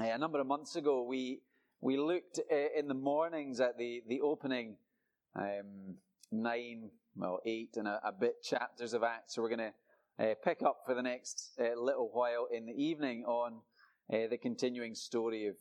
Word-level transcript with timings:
A 0.00 0.16
number 0.16 0.38
of 0.38 0.46
months 0.46 0.76
ago, 0.76 1.02
we 1.02 1.40
we 1.80 1.96
looked 1.96 2.38
uh, 2.38 2.78
in 2.78 2.86
the 2.86 2.94
mornings 2.94 3.58
at 3.58 3.76
the 3.78 4.00
the 4.06 4.20
opening 4.20 4.76
um, 5.34 5.96
nine, 6.30 6.90
well, 7.16 7.40
eight 7.44 7.76
and 7.76 7.88
a, 7.88 8.00
a, 8.04 8.12
bit 8.12 8.40
chapters 8.40 8.94
of 8.94 9.02
Acts. 9.02 9.34
So 9.34 9.42
we're 9.42 9.48
going 9.56 9.72
to 10.18 10.24
uh, 10.24 10.34
pick 10.44 10.62
up 10.62 10.82
for 10.86 10.94
the 10.94 11.02
next 11.02 11.50
uh, 11.60 11.76
little 11.76 12.10
while 12.12 12.46
in 12.54 12.66
the 12.66 12.80
evening 12.80 13.24
on 13.24 13.54
uh, 14.12 14.28
the 14.30 14.38
continuing 14.38 14.94
story 14.94 15.48
of 15.48 15.56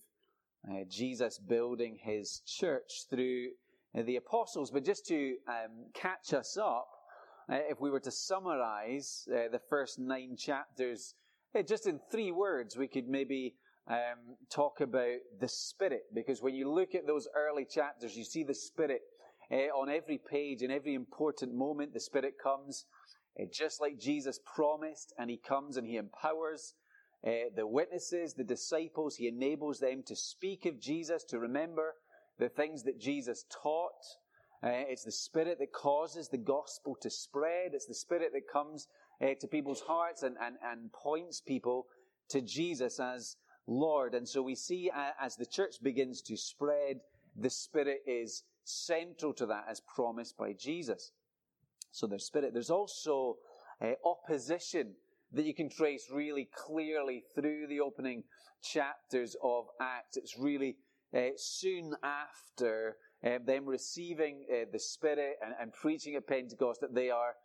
Jesus 0.87 1.39
building 1.39 1.97
his 1.99 2.43
church 2.45 3.05
through 3.09 3.49
the 3.95 4.17
apostles. 4.17 4.69
But 4.69 4.85
just 4.85 5.07
to 5.07 5.37
um, 5.47 5.87
catch 5.95 6.33
us 6.33 6.57
up, 6.61 6.89
if 7.49 7.81
we 7.81 7.89
were 7.89 8.01
to 8.01 8.11
summarize 8.11 9.23
the 9.27 9.61
first 9.67 9.97
nine 9.97 10.35
chapters, 10.37 11.15
just 11.65 11.87
in 11.87 11.99
three 12.11 12.31
words, 12.31 12.75
we 12.77 12.87
could 12.87 13.07
maybe 13.07 13.55
um, 13.89 14.35
talk 14.49 14.81
about 14.81 15.19
the 15.39 15.47
Spirit, 15.47 16.03
because 16.13 16.41
when 16.41 16.55
you 16.55 16.69
look 16.69 16.93
at 16.93 17.07
those 17.07 17.27
early 17.35 17.65
chapters, 17.65 18.17
you 18.17 18.25
see 18.25 18.43
the 18.43 18.53
Spirit 18.53 19.01
uh, 19.51 19.55
on 19.55 19.89
every 19.89 20.17
page, 20.17 20.61
in 20.61 20.71
every 20.71 20.93
important 20.93 21.53
moment. 21.53 21.93
The 21.93 22.01
Spirit 22.01 22.33
comes, 22.41 22.85
uh, 23.39 23.45
just 23.51 23.79
like 23.79 23.97
Jesus 23.97 24.39
promised, 24.55 25.13
and 25.17 25.29
He 25.29 25.37
comes 25.37 25.77
and 25.77 25.87
He 25.87 25.95
empowers 25.95 26.73
uh, 27.25 27.49
the 27.55 27.65
witnesses, 27.65 28.33
the 28.33 28.43
disciples. 28.43 29.15
He 29.15 29.27
enables 29.27 29.79
them 29.79 30.03
to 30.07 30.15
speak 30.15 30.65
of 30.65 30.81
Jesus, 30.81 31.23
to 31.25 31.39
remember 31.39 31.93
the 32.39 32.49
things 32.49 32.83
that 32.83 32.99
Jesus 32.99 33.45
taught. 33.63 34.03
it's 34.63 35.05
the 35.05 35.11
Spirit 35.11 35.59
that 35.59 35.71
causes 35.71 36.27
the 36.27 36.37
gospel 36.37 36.97
to 37.01 37.09
spread. 37.09 37.71
It's 37.73 37.87
the 37.87 37.95
Spirit 37.95 38.31
that 38.33 38.51
comes 38.51 38.87
to 39.21 39.47
people's 39.47 39.81
hearts 39.81 40.23
and, 40.23 40.35
and, 40.41 40.57
and 40.61 40.91
points 40.91 41.41
people 41.41 41.87
to 42.29 42.41
Jesus 42.41 42.99
as 42.99 43.37
Lord. 43.67 44.15
And 44.15 44.27
so 44.27 44.41
we 44.41 44.55
see 44.55 44.89
uh, 44.93 45.11
as 45.21 45.35
the 45.35 45.45
church 45.45 45.75
begins 45.83 46.21
to 46.23 46.37
spread, 46.37 47.01
the 47.35 47.49
Spirit 47.49 48.01
is 48.07 48.43
central 48.63 49.33
to 49.33 49.45
that 49.45 49.65
as 49.69 49.81
promised 49.81 50.37
by 50.37 50.53
Jesus. 50.53 51.11
So 51.91 52.07
there's 52.07 52.25
Spirit. 52.25 52.53
There's 52.53 52.69
also 52.69 53.37
uh, 53.81 53.91
opposition 54.05 54.93
that 55.33 55.45
you 55.45 55.53
can 55.53 55.69
trace 55.69 56.07
really 56.11 56.49
clearly 56.55 57.23
through 57.35 57.67
the 57.67 57.81
opening 57.81 58.23
chapters 58.63 59.35
of 59.43 59.65
Acts. 59.81 60.17
It's 60.17 60.37
really 60.37 60.77
uh, 61.13 61.29
soon 61.35 61.93
after 62.03 62.95
uh, 63.23 63.39
them 63.45 63.65
receiving 63.65 64.45
the 64.71 64.79
Spirit 64.79 65.37
and, 65.43 65.53
and, 65.59 65.73
preaching 65.73 66.15
at 66.15 66.27
Pentecost 66.27 66.81
that 66.81 66.93
they 66.93 67.09
are 67.09 67.35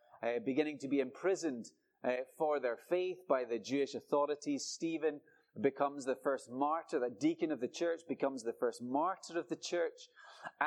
beginning 0.45 0.78
to 0.78 0.89
be 0.89 1.00
imprisoned 1.00 1.70
uh, 2.05 2.17
for 2.37 2.59
their 2.59 2.77
faith 2.77 3.19
by 3.28 3.45
the 3.45 3.59
Jewish 3.59 3.95
authorities. 3.95 4.65
Stephen 4.65 5.20
becomes 5.61 6.05
the 6.05 6.17
first 6.17 6.50
martyr, 6.50 6.98
that 7.00 7.20
deacon 7.20 7.53
of 7.53 7.61
the 7.61 7.69
church 7.69 8.00
becomes 8.08 8.42
the 8.42 8.55
first 8.55 8.83
martyr 8.83 9.39
of 9.39 9.48
the 9.48 9.56
church. 9.56 10.09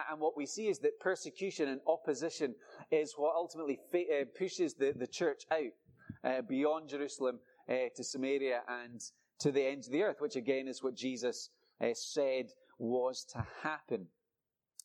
And 0.09 0.19
what 0.19 0.38
we 0.38 0.45
see 0.45 0.67
is 0.67 0.80
that 0.80 1.00
persecution 1.00 1.69
and 1.69 1.81
opposition 1.88 2.55
is 2.92 3.16
what 3.17 3.36
ultimately 3.36 3.80
uh, 3.94 4.25
pushes 4.38 4.75
the, 4.75 4.94
the 4.95 5.08
church 5.08 5.44
out 5.52 5.73
uh, 6.23 6.42
beyond 6.47 6.89
Jerusalem 6.89 7.39
uh, 7.69 7.73
to 7.95 8.03
Samaria 8.03 8.61
and 8.67 9.02
to 9.39 9.52
the 9.52 9.66
ends 9.66 9.88
of 9.88 9.94
the 9.94 10.03
earth, 10.03 10.17
which 10.19 10.36
again 10.36 10.67
is 10.67 10.83
what 10.83 10.95
Jesus 10.95 11.49
uh, 11.81 11.88
said 11.94 12.52
was 12.77 13.25
to 13.33 13.45
happen. 13.64 14.08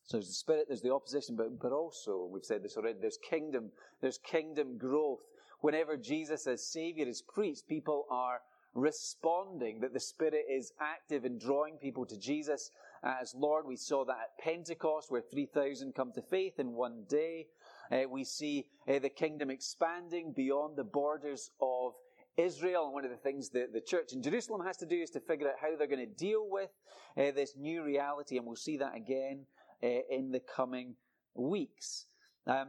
So 0.05 0.17
there's 0.17 0.29
the 0.29 0.35
spirit, 0.35 0.65
there's 0.67 0.83
the 0.83 0.93
opposition, 0.93 1.37
but, 1.37 1.61
but 1.61 1.73
also, 1.73 2.29
we've 2.33 2.45
said 2.45 2.65
this 2.65 2.77
already, 2.77 2.99
there's 3.01 3.19
kingdom, 3.19 3.71
there's 4.01 4.19
kingdom 4.19 4.77
growth. 4.77 5.21
Whenever 5.61 5.97
Jesus 5.97 6.47
as 6.47 6.67
Savior 6.67 7.07
is 7.07 7.23
preached, 7.23 7.69
people 7.69 8.07
are 8.11 8.41
responding, 8.75 9.81
that 9.81 9.93
the 9.93 10.01
Spirit 10.01 10.45
is 10.51 10.73
active 10.81 11.25
in 11.25 11.39
drawing 11.39 11.77
people 11.77 12.07
to 12.07 12.19
Jesus 12.19 12.71
as 13.03 13.35
Lord. 13.35 13.67
We 13.67 13.77
saw 13.77 14.05
that 14.05 14.19
at 14.19 14.39
Pentecost, 14.45 15.11
where 15.11 15.23
3,000 15.23 15.95
come 15.95 16.13
to 16.13 16.23
faith 16.23 16.59
in 16.59 16.73
one 16.73 17.05
day. 17.09 17.49
Uh, 17.91 18.09
we 18.09 18.25
see 18.25 18.67
uh, 18.89 18.99
the 18.99 19.09
kingdom 19.09 19.51
expanding 19.51 20.33
beyond 20.33 20.77
the 20.77 20.85
borders 20.85 21.51
of 21.61 21.95
Israel. 22.37 22.85
And 22.85 22.95
one 22.95 23.05
of 23.05 23.11
the 23.11 23.17
things 23.17 23.51
that 23.51 23.73
the 23.73 23.81
church 23.81 24.13
in 24.13 24.23
Jerusalem 24.23 24.65
has 24.65 24.77
to 24.79 24.87
do 24.87 24.97
is 24.97 25.11
to 25.11 25.21
figure 25.21 25.49
out 25.49 25.57
how 25.61 25.77
they're 25.77 25.87
going 25.87 26.07
to 26.07 26.15
deal 26.15 26.47
with 26.49 26.71
uh, 27.17 27.33
this 27.33 27.57
new 27.57 27.83
reality. 27.83 28.37
And 28.37 28.47
we'll 28.47 28.57
see 28.57 28.77
that 28.79 28.95
again 28.95 29.47
uh, 29.83 29.89
in 30.11 30.31
the 30.31 30.41
coming 30.41 30.95
weeks. 31.35 32.07
Um, 32.47 32.69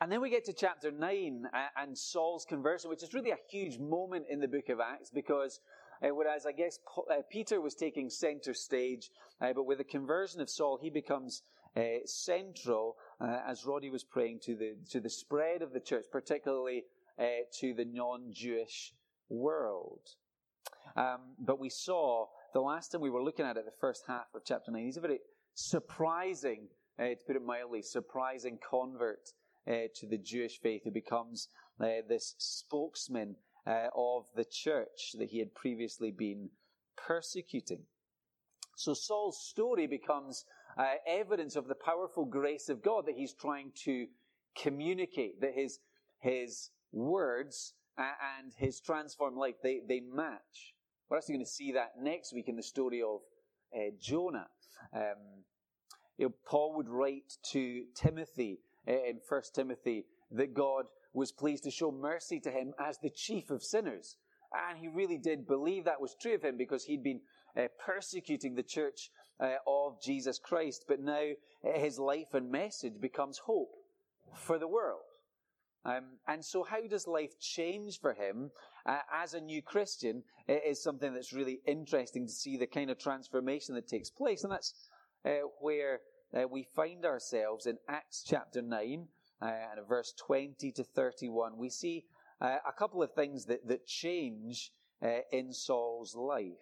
and 0.00 0.12
then 0.12 0.20
we 0.20 0.30
get 0.30 0.44
to 0.44 0.52
chapter 0.52 0.90
9 0.90 1.48
uh, 1.52 1.58
and 1.76 1.96
Saul's 1.96 2.44
conversion, 2.44 2.90
which 2.90 3.02
is 3.02 3.14
really 3.14 3.30
a 3.30 3.38
huge 3.48 3.78
moment 3.78 4.26
in 4.28 4.40
the 4.40 4.48
book 4.48 4.68
of 4.68 4.78
Acts 4.80 5.10
because 5.10 5.60
uh, 6.02 6.14
whereas 6.14 6.44
I 6.44 6.52
guess 6.52 6.78
uh, 7.10 7.22
Peter 7.30 7.60
was 7.60 7.74
taking 7.74 8.10
center 8.10 8.52
stage, 8.52 9.10
uh, 9.40 9.52
but 9.54 9.64
with 9.64 9.78
the 9.78 9.84
conversion 9.84 10.40
of 10.42 10.50
Saul, 10.50 10.78
he 10.80 10.90
becomes 10.90 11.42
uh, 11.74 12.00
central, 12.04 12.96
uh, 13.20 13.40
as 13.46 13.64
Roddy 13.64 13.88
was 13.88 14.04
praying, 14.04 14.40
to 14.44 14.54
the, 14.54 14.76
to 14.90 15.00
the 15.00 15.08
spread 15.08 15.62
of 15.62 15.72
the 15.72 15.80
church, 15.80 16.04
particularly 16.10 16.84
to 17.58 17.72
the 17.72 17.86
non 17.86 18.30
Jewish 18.30 18.92
world. 19.30 20.00
Um, 20.96 21.20
but 21.38 21.58
we 21.58 21.70
saw 21.70 22.26
the 22.52 22.60
last 22.60 22.92
time 22.92 23.00
we 23.00 23.10
were 23.10 23.22
looking 23.22 23.46
at 23.46 23.56
it, 23.56 23.64
the 23.64 23.72
first 23.80 24.04
half 24.06 24.26
of 24.34 24.42
chapter 24.44 24.70
9, 24.70 24.84
he's 24.84 24.98
a 24.98 25.00
very 25.00 25.20
surprising, 25.54 26.68
to 26.98 27.16
put 27.26 27.36
it 27.36 27.42
mildly, 27.42 27.80
surprising 27.80 28.58
convert 28.70 29.32
uh, 29.68 29.88
to 29.96 30.06
the 30.06 30.18
Jewish 30.18 30.60
faith, 30.60 30.82
who 30.84 30.90
becomes 30.90 31.48
uh, 31.80 32.02
this 32.08 32.34
spokesman 32.38 33.36
uh, 33.66 33.88
of 33.96 34.24
the 34.34 34.44
church 34.44 35.12
that 35.18 35.30
he 35.30 35.38
had 35.38 35.54
previously 35.54 36.10
been 36.10 36.50
persecuting. 36.96 37.82
So 38.76 38.94
Saul's 38.94 39.40
story 39.48 39.86
becomes 39.86 40.44
uh, 40.78 40.94
evidence 41.06 41.56
of 41.56 41.66
the 41.66 41.74
powerful 41.74 42.24
grace 42.24 42.68
of 42.68 42.82
God 42.82 43.06
that 43.06 43.16
he's 43.16 43.32
trying 43.32 43.72
to 43.84 44.06
communicate, 44.60 45.40
that 45.40 45.54
his, 45.54 45.78
his 46.20 46.70
words 46.92 47.74
and 47.98 48.52
his 48.56 48.80
transformed 48.80 49.38
life, 49.38 49.54
they, 49.62 49.80
they 49.88 50.00
match. 50.00 50.74
We're 51.08 51.16
actually 51.16 51.36
going 51.36 51.44
to 51.46 51.50
see 51.50 51.72
that 51.72 51.92
next 52.00 52.34
week 52.34 52.48
in 52.48 52.56
the 52.56 52.62
story 52.62 53.00
of 53.02 53.20
uh, 53.74 53.90
Jonah. 54.00 54.48
Um, 54.94 55.44
you 56.18 56.26
know, 56.26 56.34
Paul 56.48 56.74
would 56.76 56.88
write 56.88 57.32
to 57.52 57.84
Timothy 57.94 58.60
in 58.86 59.20
1 59.28 59.42
Timothy 59.54 60.06
that 60.30 60.54
God 60.54 60.86
was 61.12 61.32
pleased 61.32 61.64
to 61.64 61.70
show 61.70 61.90
mercy 61.90 62.40
to 62.40 62.50
him 62.50 62.74
as 62.78 62.98
the 62.98 63.10
chief 63.10 63.50
of 63.50 63.62
sinners. 63.62 64.16
And 64.68 64.78
he 64.78 64.88
really 64.88 65.18
did 65.18 65.46
believe 65.46 65.84
that 65.84 66.00
was 66.00 66.14
true 66.20 66.34
of 66.34 66.42
him 66.42 66.56
because 66.56 66.84
he'd 66.84 67.02
been 67.02 67.20
uh, 67.56 67.68
persecuting 67.84 68.54
the 68.54 68.62
church 68.62 69.10
uh, 69.40 69.54
of 69.66 70.00
Jesus 70.02 70.38
Christ. 70.38 70.84
But 70.86 71.00
now 71.00 71.30
uh, 71.64 71.78
his 71.78 71.98
life 71.98 72.34
and 72.34 72.50
message 72.50 73.00
becomes 73.00 73.38
hope 73.38 73.72
for 74.34 74.58
the 74.58 74.68
world. 74.68 75.00
Um, 75.84 76.18
and 76.26 76.44
so, 76.44 76.64
how 76.64 76.86
does 76.88 77.06
life 77.06 77.38
change 77.38 78.00
for 78.00 78.12
him 78.12 78.50
as 79.12 79.34
a 79.34 79.40
new 79.40 79.62
Christian? 79.62 80.24
It 80.48 80.62
is 80.66 80.82
something 80.82 81.14
that's 81.14 81.32
really 81.32 81.60
interesting 81.64 82.26
to 82.26 82.32
see 82.32 82.56
the 82.56 82.66
kind 82.66 82.90
of 82.90 82.98
transformation 82.98 83.76
that 83.76 83.86
takes 83.86 84.10
place. 84.10 84.42
And 84.42 84.52
that's 84.52 84.74
where 85.60 86.00
uh, 86.36 86.46
we 86.48 86.66
find 86.74 87.04
ourselves 87.04 87.66
in 87.66 87.78
Acts 87.88 88.24
chapter 88.26 88.60
9 88.60 89.06
uh, 89.40 89.46
and 89.46 89.88
verse 89.88 90.12
20 90.26 90.72
to 90.72 90.84
31. 90.84 91.56
We 91.56 91.70
see 91.70 92.04
uh, 92.40 92.58
a 92.66 92.72
couple 92.72 93.02
of 93.02 93.12
things 93.12 93.46
that, 93.46 93.66
that 93.68 93.86
change 93.86 94.72
uh, 95.02 95.20
in 95.32 95.52
Saul's 95.52 96.14
life. 96.14 96.58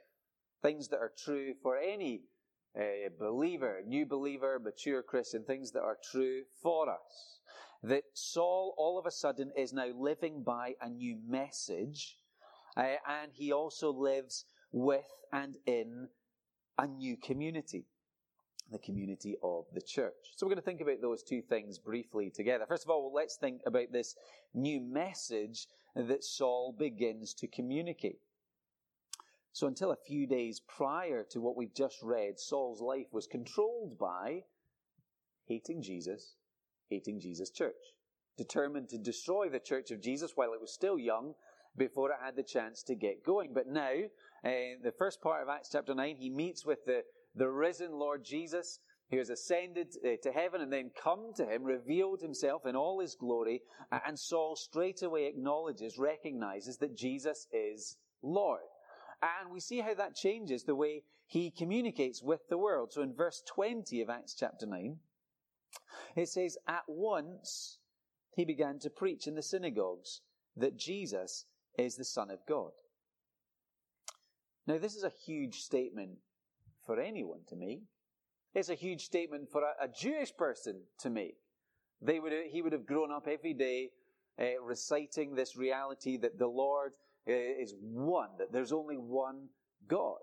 Things 0.63 0.89
that 0.89 0.99
are 0.99 1.13
true 1.25 1.55
for 1.63 1.77
any 1.77 2.23
uh, 2.79 3.11
believer, 3.19 3.81
new 3.87 4.07
believer, 4.07 4.59
mature 4.59 5.03
Christian, 5.03 5.45
things 5.45 5.73
that 5.73 5.83
are 5.83 5.99
true 6.11 6.43
for 6.63 6.89
us. 6.91 7.41
That 7.83 8.05
Saul 8.15 8.75
all 8.79 8.99
of 8.99 9.07
a 9.07 9.11
sudden 9.11 9.53
is 9.57 9.73
now 9.73 9.89
living 9.95 10.43
by 10.43 10.75
a 10.81 10.89
new 10.89 11.19
message, 11.27 12.19
uh, 12.77 12.95
and 13.07 13.33
he 13.33 13.53
also 13.53 13.93
lives 13.93 14.47
with 14.73 15.05
and 15.33 15.57
in 15.67 16.09
a 16.79 16.87
new 16.87 17.17
community 17.17 17.85
the 18.71 18.79
community 18.79 19.37
of 19.43 19.67
the 19.73 19.81
church. 19.81 20.33
So 20.37 20.47
we're 20.47 20.55
going 20.55 20.63
to 20.63 20.65
think 20.65 20.81
about 20.81 21.01
those 21.01 21.23
two 21.23 21.43
things 21.43 21.79
briefly 21.79 22.31
together. 22.31 22.65
First 22.67 22.85
of 22.85 22.91
all, 22.91 23.13
let's 23.15 23.37
think 23.37 23.61
about 23.67 23.93
this 23.93 24.17
new 24.55 24.81
message 24.81 25.69
that 25.95 26.25
Saul 26.25 26.75
begins 26.77 27.35
to 27.35 27.47
communicate. 27.47 28.19
So 29.53 29.69
until 29.69 29.93
a 29.93 29.97
few 29.97 30.27
days 30.27 30.61
prior 30.61 31.23
to 31.31 31.41
what 31.41 31.57
we've 31.57 31.75
just 31.75 32.03
read, 32.03 32.41
Saul's 32.41 32.81
life 32.81 33.07
was 33.13 33.29
controlled 33.29 33.99
by 33.99 34.43
hating 35.47 35.83
Jesus, 35.83 36.35
hating 36.91 37.21
Jesus' 37.21 37.51
church, 37.51 37.75
determined 38.37 38.89
to 38.89 38.99
destroy 38.99 39.49
the 39.49 39.61
church 39.61 39.93
of 39.93 40.03
Jesus 40.03 40.33
while 40.35 40.55
it 40.55 40.61
was 40.61 40.73
still 40.73 40.99
young 40.99 41.35
before 41.77 42.11
it 42.11 42.17
had 42.21 42.35
the 42.35 42.43
chance 42.43 42.83
to 42.85 42.95
get 42.95 43.25
going. 43.25 43.53
But 43.53 43.69
now, 43.69 43.93
in 44.43 44.79
the 44.83 44.93
first 44.93 45.21
part 45.21 45.43
of 45.43 45.49
Acts 45.49 45.71
chapter 45.71 45.95
9, 45.95 46.17
he 46.17 46.31
meets 46.31 46.65
with 46.67 46.85
the 46.85 47.05
the 47.35 47.49
risen 47.49 47.93
Lord 47.93 48.25
Jesus, 48.25 48.79
who 49.11 49.19
has 49.19 49.31
ascended 49.31 49.89
uh, 50.05 50.17
to 50.23 50.33
heaven 50.33 50.61
and 50.61 50.73
then 50.73 50.91
come 51.01 51.33
to 51.37 51.45
him, 51.45 51.65
revealed 51.65 52.21
himself 52.21 52.67
in 52.67 52.77
all 52.77 53.01
his 53.01 53.15
glory, 53.15 53.63
and 54.07 54.19
Saul 54.19 54.57
straightway 54.57 55.27
acknowledges, 55.27 55.99
recognizes 55.99 56.79
that 56.79 56.97
Jesus 56.97 57.47
is 57.53 57.97
Lord. 58.23 58.61
And 59.23 59.53
we 59.53 59.61
see 59.61 59.81
how 59.81 59.95
that 59.95 60.15
changes 60.15 60.65
the 60.65 60.75
way 60.75 61.03
he 61.27 61.51
communicates 61.51 62.23
with 62.23 62.49
the 62.49 62.59
world. 62.59 62.93
So 62.93 63.03
in 63.03 63.15
verse 63.15 63.43
20 63.47 64.01
of 64.03 64.11
Acts 64.11 64.35
chapter 64.39 64.67
9, 64.67 64.99
it 66.17 66.29
says, 66.29 66.59
At 66.69 66.85
once 66.87 67.79
he 68.35 68.45
began 68.45 68.79
to 68.81 68.91
preach 68.91 69.27
in 69.27 69.35
the 69.35 69.43
synagogues 69.43 70.21
that 70.57 70.77
Jesus 70.77 71.47
is 71.79 71.97
the 71.97 72.05
Son 72.05 72.31
of 72.31 72.41
God. 72.49 72.71
Now, 74.67 74.79
this 74.79 74.95
is 74.95 75.05
a 75.05 75.13
huge 75.27 75.57
statement 75.57 76.19
for 76.87 77.01
anyone 77.01 77.41
to 77.49 77.57
make. 77.57 77.83
It's 78.55 78.69
a 78.69 78.75
huge 78.75 79.05
statement 79.05 79.51
for 79.51 79.63
a, 79.63 79.85
a 79.85 79.89
Jewish 79.89 80.35
person 80.37 80.83
to 81.01 81.11
make. 81.11 81.37
They 82.01 82.21
would, 82.21 82.33
he 82.51 82.63
would 82.63 82.73
have 82.73 82.87
grown 82.87 83.11
up 83.11 83.27
every 83.27 83.55
day 83.55 83.91
uh, 84.39 84.61
reciting 84.63 85.35
this 85.35 85.57
reality 85.57 86.17
that 86.19 86.39
the 86.39 86.47
Lord 86.47 86.93
uh, 87.29 87.33
is 87.33 87.75
one, 87.81 88.31
that 88.39 88.53
there's 88.53 88.73
only 88.73 88.97
one 88.97 89.49
God. 89.89 90.19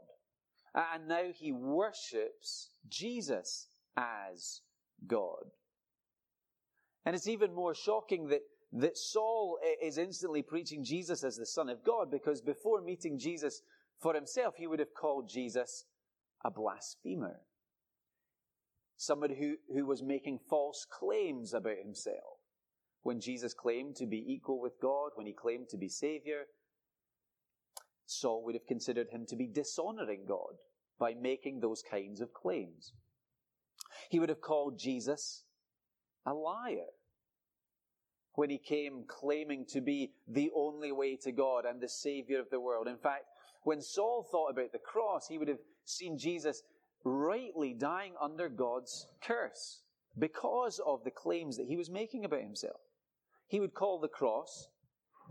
And 0.73 1.07
now 1.07 1.31
he 1.33 1.51
worships 1.51 2.69
Jesus 2.87 3.67
as 3.97 4.61
God. 5.07 5.51
And 7.05 7.15
it's 7.15 7.27
even 7.27 7.53
more 7.53 7.73
shocking 7.73 8.27
that, 8.27 8.41
that 8.73 8.97
Saul 8.97 9.57
is 9.81 9.97
instantly 9.97 10.41
preaching 10.41 10.83
Jesus 10.83 11.23
as 11.23 11.35
the 11.35 11.45
Son 11.45 11.67
of 11.67 11.83
God 11.83 12.11
because 12.11 12.41
before 12.41 12.81
meeting 12.81 13.17
Jesus 13.17 13.63
for 13.99 14.13
himself, 14.13 14.55
he 14.57 14.67
would 14.67 14.79
have 14.79 14.93
called 14.93 15.27
Jesus 15.27 15.85
a 16.43 16.51
blasphemer. 16.51 17.41
Somebody 18.97 19.35
who, 19.35 19.55
who 19.73 19.85
was 19.85 20.03
making 20.03 20.39
false 20.49 20.85
claims 20.89 21.53
about 21.53 21.77
himself. 21.83 22.39
When 23.03 23.19
Jesus 23.19 23.53
claimed 23.53 23.95
to 23.95 24.05
be 24.05 24.23
equal 24.27 24.61
with 24.61 24.73
God, 24.79 25.11
when 25.15 25.25
he 25.25 25.33
claimed 25.33 25.69
to 25.69 25.77
be 25.77 25.89
Savior, 25.89 26.43
Saul 28.05 28.43
would 28.45 28.55
have 28.55 28.67
considered 28.67 29.07
him 29.09 29.25
to 29.27 29.35
be 29.35 29.47
dishonoring 29.47 30.25
God 30.27 30.55
by 30.99 31.15
making 31.15 31.59
those 31.59 31.81
kinds 31.81 32.21
of 32.21 32.33
claims. 32.33 32.93
He 34.09 34.19
would 34.19 34.29
have 34.29 34.41
called 34.41 34.77
Jesus 34.77 35.45
a 36.25 36.33
liar 36.33 36.91
when 38.33 38.49
he 38.49 38.57
came 38.57 39.03
claiming 39.07 39.65
to 39.69 39.81
be 39.81 40.13
the 40.27 40.51
only 40.55 40.91
way 40.91 41.15
to 41.17 41.31
God 41.31 41.65
and 41.65 41.81
the 41.81 41.89
Savior 41.89 42.39
of 42.39 42.49
the 42.49 42.59
world. 42.59 42.87
In 42.87 42.97
fact, 42.97 43.25
when 43.63 43.81
Saul 43.81 44.27
thought 44.29 44.51
about 44.51 44.71
the 44.71 44.79
cross, 44.79 45.27
he 45.27 45.37
would 45.37 45.47
have 45.47 45.59
seen 45.85 46.17
Jesus 46.17 46.63
rightly 47.03 47.73
dying 47.73 48.13
under 48.21 48.49
God's 48.49 49.07
curse 49.21 49.81
because 50.17 50.79
of 50.85 51.03
the 51.03 51.11
claims 51.11 51.57
that 51.57 51.67
he 51.67 51.77
was 51.77 51.89
making 51.89 52.25
about 52.25 52.41
himself. 52.41 52.81
He 53.47 53.59
would 53.59 53.73
call 53.73 53.99
the 53.99 54.07
cross 54.07 54.67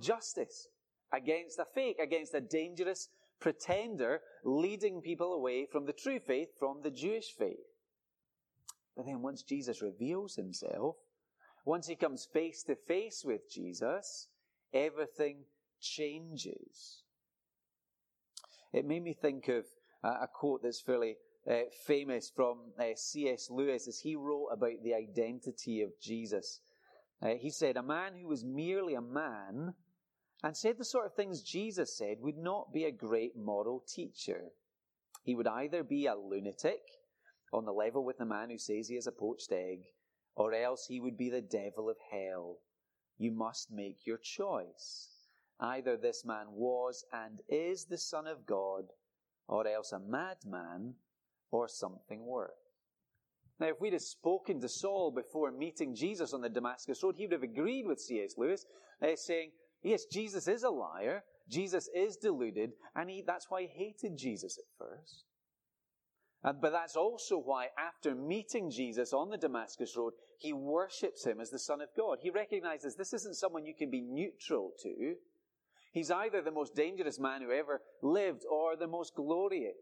justice 0.00 0.68
against 1.12 1.58
a 1.58 1.66
fake, 1.74 1.98
against 1.98 2.34
a 2.34 2.40
dangerous 2.40 3.08
pretender 3.40 4.20
leading 4.44 5.00
people 5.00 5.32
away 5.32 5.66
from 5.66 5.86
the 5.86 5.92
true 5.92 6.20
faith, 6.20 6.48
from 6.58 6.82
the 6.82 6.90
Jewish 6.90 7.34
faith. 7.36 7.56
But 8.96 9.06
then 9.06 9.22
once 9.22 9.42
Jesus 9.42 9.82
reveals 9.82 10.36
himself, 10.36 10.96
once 11.64 11.86
he 11.86 11.96
comes 11.96 12.26
face 12.32 12.62
to 12.64 12.74
face 12.74 13.22
with 13.24 13.50
Jesus, 13.50 14.28
everything 14.72 15.38
changes. 15.80 17.02
It 18.72 18.84
made 18.84 19.02
me 19.02 19.14
think 19.14 19.48
of 19.48 19.64
a 20.02 20.26
quote 20.26 20.62
that's 20.62 20.80
fairly 20.80 21.16
uh, 21.50 21.62
famous 21.86 22.30
from 22.34 22.72
uh, 22.78 22.94
C.S. 22.94 23.48
Lewis 23.50 23.88
as 23.88 24.00
he 24.00 24.14
wrote 24.14 24.48
about 24.52 24.82
the 24.82 24.94
identity 24.94 25.82
of 25.82 25.90
Jesus. 26.00 26.60
Uh, 27.22 27.34
he 27.38 27.50
said, 27.50 27.76
A 27.76 27.82
man 27.82 28.14
who 28.14 28.28
was 28.28 28.44
merely 28.44 28.94
a 28.94 29.00
man 29.00 29.74
and 30.42 30.56
said 30.56 30.78
the 30.78 30.84
sort 30.84 31.06
of 31.06 31.14
things 31.14 31.42
Jesus 31.42 31.96
said 31.96 32.18
would 32.20 32.38
not 32.38 32.72
be 32.72 32.84
a 32.84 32.92
great 32.92 33.36
moral 33.36 33.80
teacher. 33.86 34.52
He 35.22 35.34
would 35.34 35.46
either 35.46 35.82
be 35.82 36.06
a 36.06 36.14
lunatic 36.14 36.80
on 37.52 37.64
the 37.64 37.72
level 37.72 38.04
with 38.04 38.18
the 38.18 38.24
man 38.24 38.50
who 38.50 38.58
says 38.58 38.88
he 38.88 38.96
is 38.96 39.06
a 39.06 39.12
poached 39.12 39.52
egg, 39.52 39.80
or 40.34 40.54
else 40.54 40.86
he 40.86 41.00
would 41.00 41.18
be 41.18 41.28
the 41.28 41.42
devil 41.42 41.90
of 41.90 41.96
hell. 42.10 42.58
You 43.18 43.32
must 43.32 43.70
make 43.70 44.06
your 44.06 44.18
choice. 44.18 45.08
Either 45.60 45.96
this 45.96 46.24
man 46.24 46.46
was 46.52 47.04
and 47.12 47.40
is 47.48 47.84
the 47.84 47.98
Son 47.98 48.26
of 48.26 48.46
God, 48.46 48.84
or 49.46 49.66
else 49.66 49.92
a 49.92 49.98
madman, 49.98 50.94
or 51.50 51.68
something 51.68 52.24
worse. 52.24 52.50
Now, 53.58 53.68
if 53.68 53.80
we'd 53.80 53.92
have 53.92 54.02
spoken 54.02 54.60
to 54.60 54.68
Saul 54.68 55.10
before 55.10 55.52
meeting 55.52 55.94
Jesus 55.94 56.32
on 56.32 56.40
the 56.40 56.48
Damascus 56.48 57.02
Road, 57.02 57.16
he 57.16 57.26
would 57.26 57.32
have 57.32 57.42
agreed 57.42 57.86
with 57.86 58.00
C.S. 58.00 58.34
Lewis, 58.38 58.64
uh, 59.02 59.16
saying, 59.16 59.50
Yes, 59.82 60.06
Jesus 60.06 60.48
is 60.48 60.62
a 60.62 60.70
liar, 60.70 61.24
Jesus 61.48 61.88
is 61.94 62.16
deluded, 62.16 62.72
and 62.94 63.10
he, 63.10 63.22
that's 63.26 63.50
why 63.50 63.62
he 63.62 63.68
hated 63.68 64.16
Jesus 64.16 64.58
at 64.58 64.64
first. 64.78 65.24
But 66.42 66.72
that's 66.72 66.96
also 66.96 67.36
why, 67.38 67.66
after 67.76 68.14
meeting 68.14 68.70
Jesus 68.70 69.12
on 69.12 69.28
the 69.28 69.36
Damascus 69.36 69.94
Road, 69.94 70.14
he 70.38 70.54
worships 70.54 71.26
him 71.26 71.38
as 71.38 71.50
the 71.50 71.58
Son 71.58 71.82
of 71.82 71.88
God. 71.94 72.18
He 72.22 72.30
recognizes 72.30 72.96
this 72.96 73.12
isn't 73.12 73.36
someone 73.36 73.66
you 73.66 73.74
can 73.74 73.90
be 73.90 74.00
neutral 74.00 74.72
to. 74.82 75.16
He's 75.92 76.10
either 76.10 76.40
the 76.40 76.50
most 76.50 76.74
dangerous 76.74 77.18
man 77.18 77.42
who 77.42 77.50
ever 77.50 77.82
lived 78.02 78.44
or 78.50 78.76
the 78.76 78.86
most 78.86 79.14
glorious. 79.14 79.76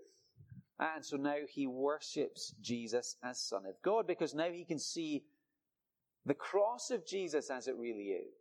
And 0.78 1.04
so 1.04 1.16
now 1.16 1.38
he 1.48 1.66
worships 1.66 2.54
Jesus 2.60 3.16
as 3.22 3.40
Son 3.40 3.66
of 3.66 3.74
God 3.82 4.06
because 4.06 4.34
now 4.34 4.50
he 4.50 4.64
can 4.64 4.78
see 4.78 5.24
the 6.24 6.34
cross 6.34 6.90
of 6.90 7.06
Jesus 7.06 7.50
as 7.50 7.66
it 7.68 7.76
really 7.76 8.10
is. 8.10 8.32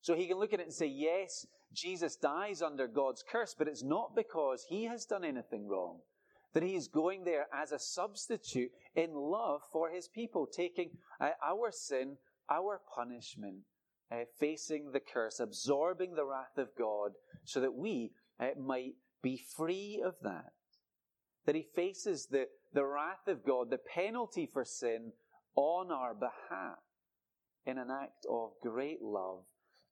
So 0.00 0.14
he 0.14 0.26
can 0.26 0.38
look 0.38 0.52
at 0.52 0.60
it 0.60 0.66
and 0.66 0.72
say, 0.72 0.86
yes, 0.86 1.46
Jesus 1.72 2.16
dies 2.16 2.62
under 2.62 2.86
God's 2.86 3.22
curse, 3.28 3.54
but 3.56 3.68
it's 3.68 3.82
not 3.82 4.16
because 4.16 4.64
he 4.68 4.84
has 4.84 5.04
done 5.04 5.24
anything 5.24 5.68
wrong. 5.68 5.98
That 6.54 6.62
he 6.62 6.76
is 6.76 6.88
going 6.88 7.24
there 7.24 7.46
as 7.52 7.72
a 7.72 7.78
substitute 7.78 8.70
in 8.94 9.12
love 9.12 9.60
for 9.70 9.90
his 9.90 10.08
people, 10.08 10.46
taking 10.46 10.90
uh, 11.20 11.30
our 11.44 11.70
sin, 11.70 12.16
our 12.50 12.80
punishment, 12.94 13.58
uh, 14.10 14.24
facing 14.38 14.92
the 14.92 15.00
curse, 15.00 15.40
absorbing 15.40 16.14
the 16.14 16.24
wrath 16.24 16.56
of 16.56 16.68
God, 16.78 17.12
so 17.44 17.60
that 17.60 17.74
we 17.74 18.12
uh, 18.40 18.48
might 18.58 18.94
be 19.22 19.36
free 19.56 20.02
of 20.04 20.14
that. 20.22 20.52
That 21.46 21.54
he 21.54 21.66
faces 21.74 22.26
the, 22.30 22.46
the 22.72 22.84
wrath 22.84 23.26
of 23.26 23.44
God, 23.44 23.70
the 23.70 23.78
penalty 23.78 24.48
for 24.52 24.64
sin 24.64 25.12
on 25.54 25.90
our 25.90 26.14
behalf 26.14 26.78
in 27.66 27.78
an 27.78 27.88
act 27.90 28.26
of 28.30 28.52
great 28.62 29.02
love 29.02 29.44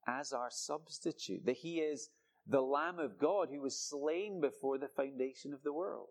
as 0.06 0.32
our 0.32 0.50
substitute. 0.50 1.44
That 1.44 1.56
he 1.56 1.78
is 1.78 2.10
the 2.46 2.60
Lamb 2.62 2.98
of 2.98 3.18
God 3.18 3.48
who 3.50 3.60
was 3.60 3.78
slain 3.78 4.40
before 4.40 4.78
the 4.78 4.88
foundation 4.88 5.52
of 5.52 5.62
the 5.62 5.72
world. 5.72 6.08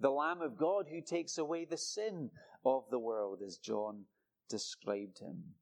The 0.00 0.10
Lamb 0.10 0.42
of 0.42 0.56
God 0.56 0.86
who 0.90 1.00
takes 1.00 1.38
away 1.38 1.64
the 1.64 1.76
sin 1.76 2.30
of 2.64 2.84
the 2.90 2.98
world, 2.98 3.40
as 3.44 3.56
John 3.56 4.04
described 4.48 5.18
him. 5.20 5.54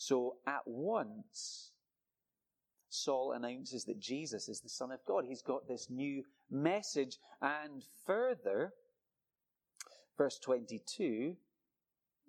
So 0.00 0.36
at 0.46 0.62
once, 0.64 1.72
Saul 2.88 3.32
announces 3.32 3.84
that 3.84 4.00
Jesus 4.00 4.48
is 4.48 4.62
the 4.62 4.68
Son 4.70 4.90
of 4.90 5.04
God. 5.06 5.26
He's 5.28 5.42
got 5.42 5.68
this 5.68 5.90
new 5.90 6.24
message. 6.50 7.18
And 7.42 7.84
further, 8.06 8.72
verse 10.16 10.38
22, 10.38 11.36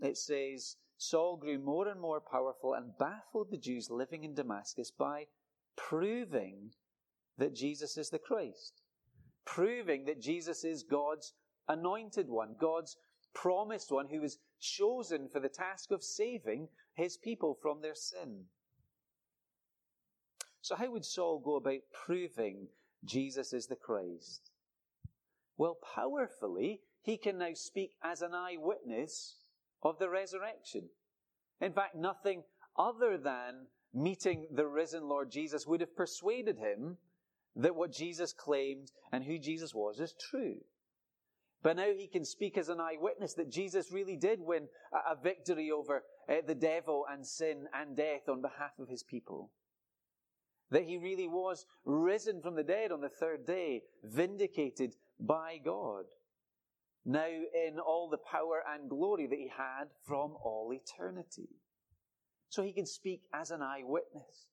it 0.02 0.18
says, 0.18 0.76
Saul 0.98 1.38
grew 1.38 1.60
more 1.60 1.88
and 1.88 2.02
more 2.02 2.20
powerful 2.20 2.74
and 2.74 2.92
baffled 3.00 3.52
the 3.52 3.58
Jews 3.58 3.90
living 3.90 4.26
in 4.26 4.36
Damascus 4.36 4.92
by 4.92 5.28
proving 5.78 6.72
that 7.38 7.56
Jesus 7.56 7.98
is 7.98 8.10
the 8.10 8.20
Christ, 8.20 8.82
proving 9.46 10.04
that 10.08 10.22
Jesus 10.22 10.66
is 10.66 10.84
God's 10.84 11.32
anointed 11.70 12.28
one, 12.28 12.54
God's 12.60 12.98
promised 13.34 13.94
one 13.94 14.10
who 14.10 14.20
was 14.20 14.40
chosen 14.60 15.30
for 15.30 15.40
the 15.40 15.48
task 15.48 15.92
of 15.92 16.04
saving 16.04 16.68
his 16.94 17.18
people 17.18 17.58
from 17.62 17.82
their 17.82 17.96
sin. 17.96 18.46
So, 20.62 20.76
how 20.76 20.92
would 20.92 21.06
Saul 21.06 21.40
go 21.40 21.56
about 21.56 21.82
proving 22.06 22.68
Jesus 23.04 23.54
is 23.54 23.68
the 23.68 23.76
Christ? 23.76 24.52
Well, 25.58 25.78
powerfully, 25.96 26.82
he 27.02 27.18
can 27.18 27.38
now 27.38 27.54
speak 27.54 27.92
as 28.04 28.22
an 28.22 28.34
eyewitness 28.34 29.38
of 29.84 29.98
the 29.98 30.10
resurrection. 30.10 30.90
In 31.60 31.74
fact, 31.74 31.96
nothing 31.96 32.44
other 32.78 33.18
than 33.18 33.68
meeting 33.94 34.48
the 34.52 34.68
risen 34.68 35.08
Lord 35.08 35.32
Jesus 35.32 35.68
would 35.68 35.82
have 35.82 35.96
persuaded 35.96 36.58
him 36.58 36.98
that 37.56 37.76
what 37.76 37.92
Jesus 37.92 38.34
claimed 38.34 38.92
and 39.12 39.24
who 39.24 39.38
Jesus 39.38 39.74
was 39.74 40.00
is 40.00 40.16
true. 40.30 40.58
But 41.64 41.76
now 41.76 41.92
he 41.96 42.08
can 42.08 42.26
speak 42.26 42.58
as 42.58 42.70
an 42.70 42.80
eyewitness 42.80 43.34
that 43.36 43.52
Jesus 43.52 43.92
really 43.92 44.16
did 44.16 44.40
win 44.40 44.68
a 44.94 45.16
victory 45.16 45.72
over 45.72 46.04
uh, 46.28 46.36
the 46.46 46.56
devil 46.56 47.06
and 47.12 47.26
sin 47.26 47.68
and 47.74 47.96
death 47.96 48.28
on 48.28 48.42
behalf 48.42 48.72
of 48.80 48.90
his 48.90 49.04
people. 49.04 49.52
That 50.72 50.86
he 50.86 50.98
really 50.98 51.28
was 51.28 51.66
risen 51.86 52.42
from 52.42 52.56
the 52.56 52.64
dead 52.64 52.92
on 52.92 53.02
the 53.02 53.10
third 53.10 53.46
day, 53.46 53.84
vindicated 54.04 54.96
by 55.20 55.60
God 55.64 56.06
now 57.06 57.26
in 57.26 57.80
all 57.80 58.10
the 58.10 58.18
power 58.18 58.64
and 58.74 58.90
glory 58.90 59.28
that 59.28 59.40
he 59.40 59.48
had 59.56 59.86
from 60.04 60.36
all 60.44 60.72
eternity. 60.74 61.50
So 62.50 62.64
he 62.64 62.74
can 62.74 62.86
speak 62.86 63.24
as 63.34 63.52
an 63.52 63.62
eyewitness. 63.62 64.48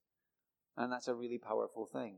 And 0.77 0.93
that's 0.93 1.09
a 1.09 1.15
really 1.15 1.39
powerful 1.39 1.87
thing. 1.87 2.17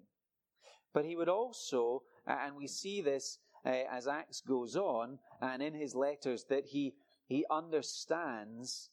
But 0.92 1.04
he 1.04 1.16
would 1.16 1.28
also, 1.28 2.02
and 2.26 2.56
we 2.56 2.66
see 2.66 3.00
this 3.00 3.38
uh, 3.64 3.84
as 3.90 4.06
Acts 4.06 4.40
goes 4.40 4.76
on 4.76 5.18
and 5.40 5.62
in 5.62 5.74
his 5.74 5.94
letters, 5.94 6.44
that 6.48 6.66
he, 6.66 6.94
he 7.26 7.44
understands 7.50 8.90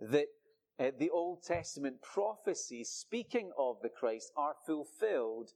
that 0.00 0.26
uh, 0.78 0.90
the 0.98 1.10
Old 1.10 1.42
Testament 1.42 2.02
prophecies 2.02 2.90
speaking 2.90 3.50
of 3.58 3.76
the 3.82 3.88
Christ 3.88 4.32
are 4.36 4.54
fulfilled 4.66 5.50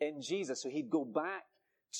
in 0.00 0.20
Jesus. 0.20 0.62
So 0.62 0.68
he'd 0.68 0.90
go 0.90 1.04
back 1.04 1.44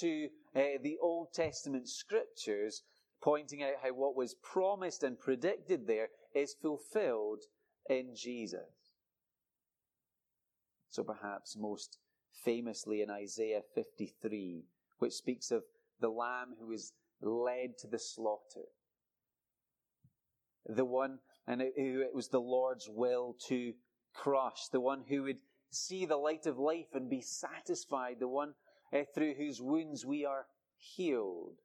to 0.01 0.29
uh, 0.57 0.61
the 0.83 0.99
Old 1.01 1.33
Testament 1.33 1.89
scriptures, 1.89 2.83
pointing 3.23 3.63
out 3.63 3.75
how 3.83 3.91
what 3.91 4.17
was 4.17 4.35
promised 4.35 5.03
and 5.03 5.19
predicted 5.19 5.87
there 5.87 6.09
is 6.35 6.55
fulfilled 6.61 7.43
in 7.89 8.15
Jesus. 8.15 8.95
So 10.91 11.03
perhaps 11.03 11.57
most 11.57 11.99
famously 12.45 13.03
in 13.03 13.11
Isaiah 13.11 13.63
53, 13.75 14.65
which 14.99 15.13
speaks 15.13 15.51
of 15.51 15.63
the 16.01 16.09
lamb 16.09 16.55
who 16.59 16.73
is 16.73 16.93
led 17.21 17.79
to 17.79 17.87
the 17.87 17.99
slaughter. 17.99 18.67
The 20.67 20.85
one, 20.85 21.19
and 21.47 21.61
it, 21.61 21.75
it 21.77 22.15
was 22.15 22.29
the 22.29 22.41
Lord's 22.41 22.89
will 22.89 23.37
to 23.49 23.75
crush, 24.15 24.69
the 24.73 24.81
one 24.81 25.05
who 25.09 25.25
would 25.25 25.39
see 25.71 26.07
the 26.07 26.17
light 26.17 26.47
of 26.47 26.59
life 26.59 26.95
and 26.95 27.11
be 27.11 27.21
satisfied, 27.21 28.17
the 28.21 28.29
one 28.29 28.55
uh, 28.93 29.01
through 29.15 29.35
whose 29.35 29.61
wounds 29.61 30.07
we 30.07 30.25
are 30.25 30.47
healed. 30.77 31.59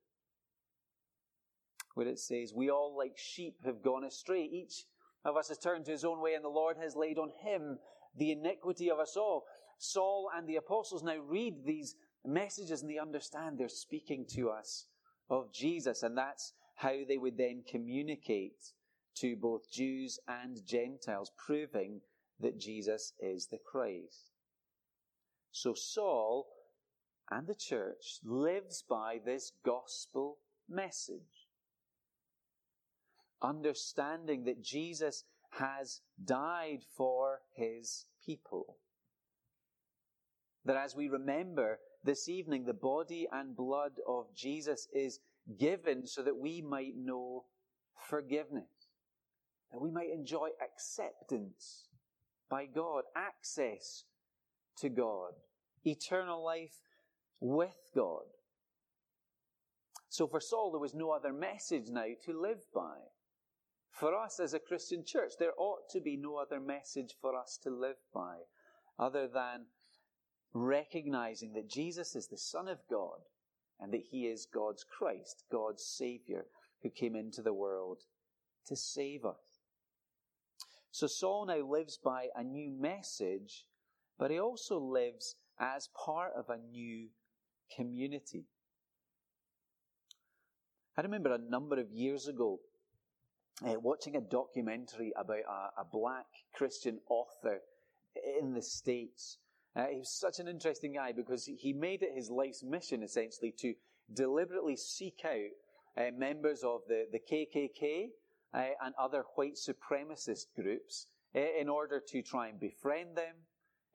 Where 1.94 2.08
it 2.08 2.20
says, 2.20 2.54
We 2.54 2.70
all 2.70 2.96
like 2.98 3.18
sheep 3.18 3.58
have 3.66 3.82
gone 3.82 4.04
astray. 4.04 4.44
Each 4.44 4.86
of 5.26 5.36
us 5.36 5.50
has 5.50 5.58
turned 5.58 5.86
to 5.86 5.92
his 5.92 6.06
own 6.06 6.22
way, 6.22 6.34
and 6.34 6.44
the 6.44 6.50
Lord 6.50 6.78
has 6.82 6.96
laid 6.96 7.18
on 7.18 7.30
him 7.42 7.78
the 8.18 8.32
iniquity 8.32 8.90
of 8.90 9.00
us 9.00 9.16
all. 9.16 9.46
Saul 9.78 10.30
and 10.36 10.48
the 10.48 10.58
apostles 10.58 11.04
now 11.04 11.18
read 11.18 11.66
these 11.66 11.96
messages 12.26 12.82
and 12.82 12.90
they 12.90 12.98
understand 12.98 13.58
they're 13.58 13.70
speaking 13.70 14.26
to 14.36 14.50
us 14.50 14.86
of 15.30 15.54
Jesus, 15.54 16.04
and 16.04 16.18
that's 16.18 16.54
how 16.76 16.94
they 17.08 17.18
would 17.18 17.38
then 17.38 17.64
communicate 17.70 18.74
to 19.16 19.36
both 19.36 19.70
Jews 19.72 20.20
and 20.28 20.66
Gentiles, 20.66 21.32
proving 21.38 22.02
that 22.40 22.60
Jesus 22.60 23.14
is 23.20 23.48
the 23.48 23.58
Christ. 23.58 24.32
So 25.52 25.74
Saul 25.74 26.48
and 27.30 27.48
the 27.48 27.56
church 27.56 28.20
lives 28.24 28.84
by 28.88 29.20
this 29.24 29.52
gospel 29.66 30.38
message. 30.70 31.48
Understanding 33.42 34.46
that 34.46 34.64
Jesus 34.64 35.24
has 35.52 36.02
died 36.24 36.80
for 36.96 37.40
his 37.56 38.06
people. 38.26 38.78
That 40.66 40.78
as 40.78 40.96
we 40.96 41.08
remember 41.08 41.80
this 42.04 42.30
evening, 42.30 42.66
the 42.66 42.74
body 42.74 43.28
and 43.32 43.56
blood 43.56 43.94
of 44.08 44.34
Jesus 44.36 44.88
is 44.94 45.20
given 45.58 46.06
so 46.06 46.22
that 46.24 46.38
we 46.38 46.62
might 46.62 46.96
know 46.96 47.46
forgiveness, 47.96 48.90
that 49.72 49.82
we 49.82 49.92
might 49.92 50.10
enjoy 50.14 50.50
acceptance 50.64 51.88
by 52.50 52.66
God, 52.66 53.04
access 53.16 54.06
to 54.78 54.90
God, 54.90 55.34
eternal 55.86 56.44
life 56.44 56.80
with 57.40 57.76
God. 57.96 58.24
So 60.10 60.28
for 60.28 60.40
Saul, 60.40 60.72
there 60.72 60.80
was 60.80 60.96
no 60.96 61.12
other 61.12 61.32
message 61.32 61.90
now 61.90 62.06
to 62.26 62.40
live 62.40 62.62
by. 62.74 62.98
For 63.92 64.16
us 64.16 64.40
as 64.40 64.54
a 64.54 64.60
Christian 64.60 65.04
church, 65.06 65.34
there 65.38 65.54
ought 65.58 65.90
to 65.92 66.00
be 66.00 66.18
no 66.18 66.38
other 66.38 66.60
message 66.60 67.16
for 67.22 67.36
us 67.36 67.60
to 67.64 67.70
live 67.70 67.98
by 68.14 68.38
other 68.98 69.28
than 69.28 69.66
recognizing 70.54 71.54
that 71.54 71.70
Jesus 71.70 72.16
is 72.16 72.28
the 72.28 72.38
Son 72.38 72.68
of 72.68 72.80
God 72.90 73.20
and 73.80 73.94
that 73.94 74.04
He 74.10 74.28
is 74.28 74.48
God's 74.52 74.84
Christ, 74.84 75.44
God's 75.52 75.84
Savior, 75.84 76.46
who 76.82 76.90
came 76.90 77.16
into 77.16 77.42
the 77.42 77.54
world 77.54 78.04
to 78.68 78.76
save 78.76 79.26
us. 79.26 79.60
So 80.92 81.08
Saul 81.08 81.46
now 81.46 81.60
lives 81.60 81.98
by 82.04 82.28
a 82.36 82.44
new 82.44 82.72
message, 82.72 83.66
but 84.18 84.32
he 84.32 84.40
also 84.40 84.80
lives 84.80 85.36
as 85.60 85.90
part 86.06 86.34
of 86.36 86.50
a 86.50 86.58
new 86.58 87.10
community. 87.76 88.46
I 90.98 91.02
remember 91.02 91.34
a 91.34 91.38
number 91.38 91.80
of 91.80 91.92
years 91.92 92.28
ago 92.28 92.60
uh, 93.66 93.76
watching 93.80 94.16
a 94.16 94.22
documentary 94.22 95.12
about 95.18 95.40
a, 95.48 95.82
a, 95.82 95.86
black 95.92 96.26
Christian 96.54 97.00
author 97.10 97.60
in 98.40 98.54
the 98.54 98.62
States. 98.62 99.38
Uh, 99.76 99.86
he 99.92 100.00
was 100.00 100.12
such 100.12 100.40
an 100.40 100.48
interesting 100.48 100.94
guy 100.94 101.12
because 101.12 101.46
he 101.46 101.74
made 101.74 102.02
it 102.02 102.16
his 102.16 102.30
life's 102.30 102.64
mission, 102.64 103.04
essentially, 103.04 103.54
to 103.58 103.74
deliberately 104.14 104.76
seek 104.76 105.22
out 105.26 105.52
uh, 105.98 106.12
members 106.18 106.64
of 106.64 106.82
the, 106.88 107.06
the 107.12 107.20
KKK 107.20 108.08
uh, 108.54 108.74
and 108.84 108.96
other 109.00 109.24
white 109.36 109.56
supremacist 109.56 110.46
groups 110.56 111.08
uh, 111.36 111.40
in 111.60 111.70
order 111.70 112.02
to 112.08 112.22
try 112.22 112.48
and 112.48 112.60
befriend 112.60 113.16
them, 113.16 113.36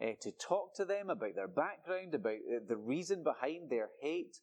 uh, 0.00 0.12
to 0.21 0.31
talk 0.33 0.75
to 0.76 0.85
them 0.85 1.11
about 1.11 1.35
their 1.35 1.49
background, 1.49 2.14
about 2.14 2.38
the 2.69 2.76
reason 2.76 3.23
behind 3.23 3.69
their 3.69 3.88
hate. 4.00 4.38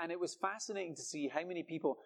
And 0.00 0.12
it 0.12 0.20
was 0.20 0.36
fascinating 0.36 0.94
to 0.94 1.02
see 1.02 1.28
how 1.28 1.44
many 1.44 1.64
people, 1.64 1.98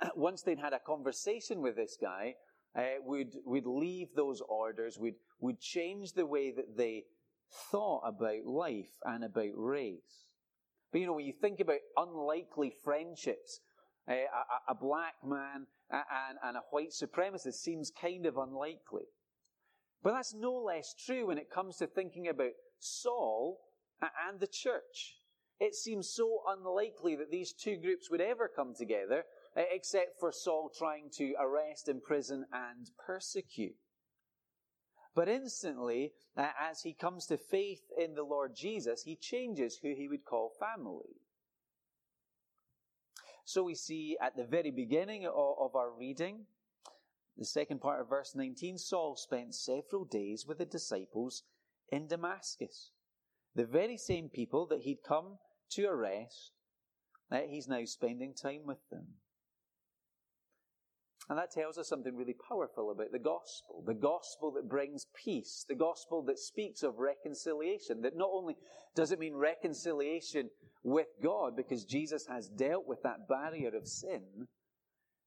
once 0.16 0.42
they'd 0.42 0.58
had 0.58 0.72
a 0.72 0.78
conversation 0.78 1.60
with 1.60 1.76
this 1.76 1.98
guy, 2.00 2.34
uh, 2.76 3.00
would 3.02 3.34
would 3.44 3.66
leave 3.66 4.08
those 4.14 4.40
orders, 4.48 4.98
would 4.98 5.14
would 5.40 5.60
change 5.60 6.12
the 6.12 6.26
way 6.26 6.52
that 6.52 6.76
they 6.76 7.04
thought 7.70 8.02
about 8.06 8.44
life 8.44 8.98
and 9.04 9.24
about 9.24 9.52
race. 9.54 10.26
But 10.92 11.00
you 11.00 11.06
know, 11.06 11.14
when 11.14 11.26
you 11.26 11.32
think 11.32 11.60
about 11.60 11.80
unlikely 11.96 12.72
friendships, 12.82 13.60
uh, 14.08 14.14
a, 14.14 14.72
a, 14.72 14.74
black 14.74 15.14
man 15.22 15.66
and, 15.90 16.38
and 16.42 16.56
a 16.56 16.62
white 16.70 16.90
supremacist 16.90 17.54
seems 17.54 17.90
kind 17.90 18.24
of 18.24 18.38
unlikely. 18.38 19.04
But 20.02 20.12
that's 20.12 20.34
no 20.34 20.54
less 20.54 20.94
true 20.94 21.26
when 21.26 21.38
it 21.38 21.50
comes 21.50 21.76
to 21.78 21.86
thinking 21.86 22.28
about 22.28 22.52
Saul 22.78 23.60
and 24.00 24.40
the 24.40 24.46
church. 24.46 25.16
It 25.60 25.74
seems 25.74 26.08
so 26.14 26.42
unlikely 26.46 27.16
that 27.16 27.30
these 27.30 27.52
two 27.52 27.76
groups 27.76 28.10
would 28.10 28.20
ever 28.20 28.48
come 28.48 28.74
together, 28.74 29.24
uh, 29.56 29.62
except 29.72 30.20
for 30.20 30.30
Saul 30.30 30.70
trying 30.76 31.10
to 31.14 31.34
arrest, 31.40 31.88
imprison, 31.88 32.46
and 32.52 32.88
persecute. 33.04 33.74
But 35.18 35.28
instantly, 35.28 36.12
as 36.36 36.82
he 36.82 36.92
comes 36.92 37.26
to 37.26 37.36
faith 37.36 37.90
in 37.98 38.14
the 38.14 38.22
Lord 38.22 38.54
Jesus, 38.54 39.02
he 39.02 39.16
changes 39.16 39.76
who 39.76 39.92
he 39.92 40.06
would 40.06 40.24
call 40.24 40.48
family. 40.60 41.16
So 43.44 43.64
we 43.64 43.74
see 43.74 44.16
at 44.22 44.36
the 44.36 44.44
very 44.44 44.70
beginning 44.70 45.26
of, 45.26 45.34
of 45.34 45.74
our 45.74 45.90
reading, 45.90 46.46
the 47.36 47.44
second 47.44 47.80
part 47.80 48.00
of 48.00 48.08
verse 48.08 48.36
19, 48.36 48.78
Saul 48.78 49.16
spent 49.16 49.56
several 49.56 50.04
days 50.04 50.46
with 50.46 50.58
the 50.58 50.64
disciples 50.64 51.42
in 51.90 52.06
Damascus. 52.06 52.92
The 53.56 53.66
very 53.66 53.96
same 53.96 54.28
people 54.28 54.66
that 54.66 54.82
he'd 54.82 55.02
come 55.02 55.38
to 55.70 55.86
arrest, 55.86 56.52
that 57.28 57.48
he's 57.48 57.66
now 57.66 57.84
spending 57.86 58.34
time 58.34 58.66
with 58.66 58.88
them. 58.88 59.14
And 61.28 61.38
that 61.38 61.50
tells 61.50 61.76
us 61.76 61.88
something 61.88 62.16
really 62.16 62.36
powerful 62.48 62.90
about 62.90 63.12
the 63.12 63.18
gospel. 63.18 63.82
The 63.86 63.94
gospel 63.94 64.50
that 64.52 64.68
brings 64.68 65.06
peace. 65.14 65.66
The 65.68 65.74
gospel 65.74 66.22
that 66.22 66.38
speaks 66.38 66.82
of 66.82 66.98
reconciliation. 66.98 68.00
That 68.00 68.16
not 68.16 68.30
only 68.32 68.56
does 68.94 69.12
it 69.12 69.18
mean 69.18 69.34
reconciliation 69.34 70.48
with 70.82 71.08
God 71.22 71.54
because 71.54 71.84
Jesus 71.84 72.26
has 72.28 72.48
dealt 72.48 72.86
with 72.86 73.02
that 73.02 73.28
barrier 73.28 73.76
of 73.76 73.86
sin, 73.86 74.48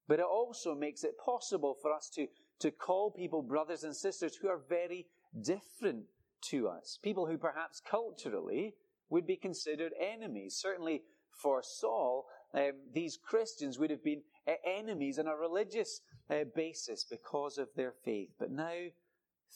but 0.07 0.19
it 0.19 0.25
also 0.25 0.73
makes 0.73 1.03
it 1.03 1.19
possible 1.23 1.77
for 1.79 1.93
us 1.93 2.09
to, 2.15 2.27
to 2.59 2.71
call 2.71 3.11
people 3.11 3.43
brothers 3.43 3.83
and 3.83 3.95
sisters 3.95 4.35
who 4.35 4.47
are 4.47 4.61
very 4.67 5.05
different 5.39 6.05
to 6.49 6.67
us. 6.67 6.97
People 7.03 7.27
who 7.27 7.37
perhaps 7.37 7.79
culturally 7.79 8.73
would 9.09 9.27
be 9.27 9.35
considered 9.35 9.91
enemies. 9.99 10.57
Certainly 10.59 11.03
for 11.41 11.61
Saul, 11.63 12.25
um, 12.53 12.71
these 12.93 13.17
Christians 13.17 13.79
would 13.79 13.89
have 13.89 14.03
been 14.03 14.21
uh, 14.47 14.53
enemies 14.65 15.17
on 15.19 15.27
a 15.27 15.35
religious 15.35 16.01
uh, 16.29 16.43
basis 16.55 17.05
because 17.09 17.57
of 17.57 17.69
their 17.75 17.93
faith. 18.03 18.29
But 18.39 18.51
now, 18.51 18.87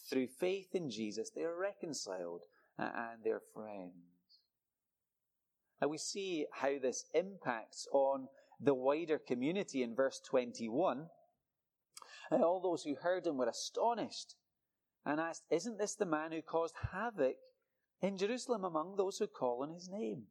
through 0.08 0.28
faith 0.28 0.74
in 0.74 0.90
Jesus, 0.90 1.30
they 1.30 1.42
are 1.42 1.58
reconciled 1.58 2.42
uh, 2.78 2.90
and 2.94 3.22
they're 3.22 3.42
friends. 3.54 3.92
Now 5.80 5.88
we 5.88 5.98
see 5.98 6.46
how 6.52 6.78
this 6.80 7.04
impacts 7.12 7.86
on 7.92 8.28
the 8.60 8.74
wider 8.74 9.18
community 9.18 9.82
in 9.82 9.94
verse 9.94 10.20
21. 10.24 11.06
Uh, 12.30 12.36
all 12.36 12.60
those 12.60 12.82
who 12.82 12.94
heard 12.94 13.26
him 13.26 13.36
were 13.36 13.48
astonished 13.48 14.34
and 15.04 15.20
asked, 15.20 15.44
Isn't 15.50 15.78
this 15.78 15.94
the 15.94 16.06
man 16.06 16.32
who 16.32 16.40
caused 16.40 16.74
havoc 16.92 17.36
in 18.00 18.16
Jerusalem 18.16 18.64
among 18.64 18.96
those 18.96 19.18
who 19.18 19.26
call 19.26 19.62
on 19.62 19.74
his 19.74 19.88
name? 19.90 20.24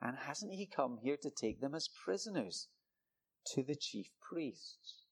And 0.00 0.16
hasn't 0.18 0.52
he 0.52 0.66
come 0.66 0.98
here 1.02 1.16
to 1.22 1.30
take 1.30 1.60
them 1.60 1.74
as 1.74 1.88
prisoners 1.88 2.68
to 3.54 3.62
the 3.62 3.74
chief 3.76 4.10
priests? 4.20 5.04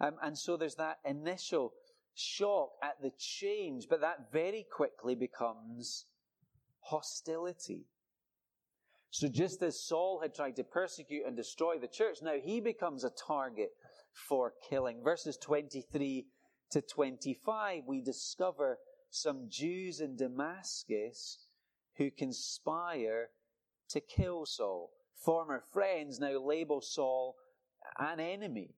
Um, 0.00 0.16
and 0.22 0.38
so 0.38 0.56
there's 0.56 0.76
that 0.76 0.98
initial 1.04 1.72
shock 2.14 2.70
at 2.82 3.00
the 3.02 3.12
change, 3.18 3.86
but 3.88 4.00
that 4.00 4.32
very 4.32 4.66
quickly 4.70 5.14
becomes 5.14 6.06
hostility. 6.80 7.86
So 9.10 9.28
just 9.28 9.62
as 9.62 9.82
Saul 9.82 10.20
had 10.20 10.34
tried 10.34 10.56
to 10.56 10.64
persecute 10.64 11.24
and 11.26 11.36
destroy 11.36 11.78
the 11.78 11.88
church, 11.88 12.18
now 12.22 12.34
he 12.42 12.60
becomes 12.60 13.04
a 13.04 13.10
target 13.10 13.70
for 14.12 14.52
killing. 14.68 15.02
Verses 15.02 15.36
23 15.38 16.26
to 16.70 16.82
25, 16.82 17.84
we 17.86 18.00
discover 18.02 18.78
some 19.10 19.46
Jews 19.48 20.00
in 20.00 20.16
Damascus 20.16 21.38
who 21.96 22.10
conspire 22.10 23.30
to 23.90 24.00
kill 24.00 24.46
Saul. 24.46 24.90
Former 25.14 25.62
friends 25.72 26.20
now 26.20 26.38
label 26.38 26.80
Saul 26.80 27.36
an 27.98 28.20
enemy. 28.20 28.74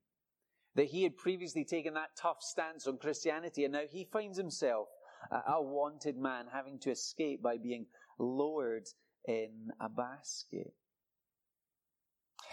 That 0.76 0.86
he 0.86 1.02
had 1.02 1.16
previously 1.16 1.64
taken 1.64 1.94
that 1.94 2.16
tough 2.16 2.42
stance 2.42 2.86
on 2.86 2.98
Christianity, 2.98 3.64
and 3.64 3.72
now 3.72 3.86
he 3.90 4.04
finds 4.04 4.38
himself 4.38 4.88
a 5.30 5.60
wanted 5.60 6.16
man 6.16 6.46
having 6.52 6.78
to 6.80 6.90
escape 6.90 7.42
by 7.42 7.58
being 7.58 7.86
lowered 8.18 8.86
in 9.26 9.70
a 9.80 9.88
basket. 9.88 10.72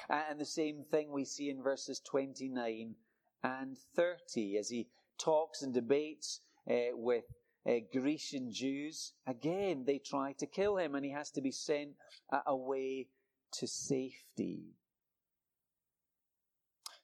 And 0.10 0.40
the 0.40 0.46
same 0.46 0.84
thing 0.90 1.12
we 1.12 1.26
see 1.26 1.50
in 1.50 1.62
verses 1.62 2.00
29 2.00 2.96
and 3.44 3.78
30 3.96 4.58
as 4.58 4.70
he 4.70 4.88
talks 5.18 5.62
and 5.62 5.74
debates 5.74 6.42
uh, 6.70 6.94
with 6.94 7.26
uh, 7.68 7.74
Grecian 7.92 8.52
Jews. 8.52 9.14
Again, 9.26 9.84
they 9.86 10.00
try 10.00 10.34
to 10.34 10.46
kill 10.46 10.78
him 10.78 10.96
and 10.96 11.04
he 11.04 11.12
has 11.12 11.32
to 11.32 11.42
be 11.42 11.52
sent 11.52 11.92
uh, 12.32 12.40
away 12.46 13.08
to 13.54 13.68
safety. 13.68 14.76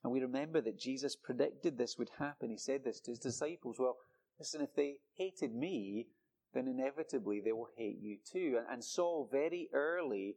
And 0.03 0.12
we 0.12 0.22
remember 0.22 0.62
that 0.62 0.79
Jesus 0.79 1.15
predicted 1.15 1.77
this 1.77 1.98
would 1.98 2.10
happen. 2.20 2.50
He 2.50 2.58
said 2.58 2.84
this 2.84 3.00
to 3.01 3.12
his 3.12 3.20
disciples. 3.20 3.77
Well, 3.79 3.98
listen, 4.38 4.62
if 4.62 4.75
they 4.75 4.98
hated 5.15 5.55
me, 5.55 6.08
then 6.53 6.67
inevitably 6.67 7.39
they 7.39 7.53
will 7.53 7.70
hate 7.77 8.00
you 8.01 8.17
too. 8.29 8.58
And, 8.60 8.67
and 8.70 8.84
Saul 8.84 9.27
very 9.32 9.70
early 9.74 10.36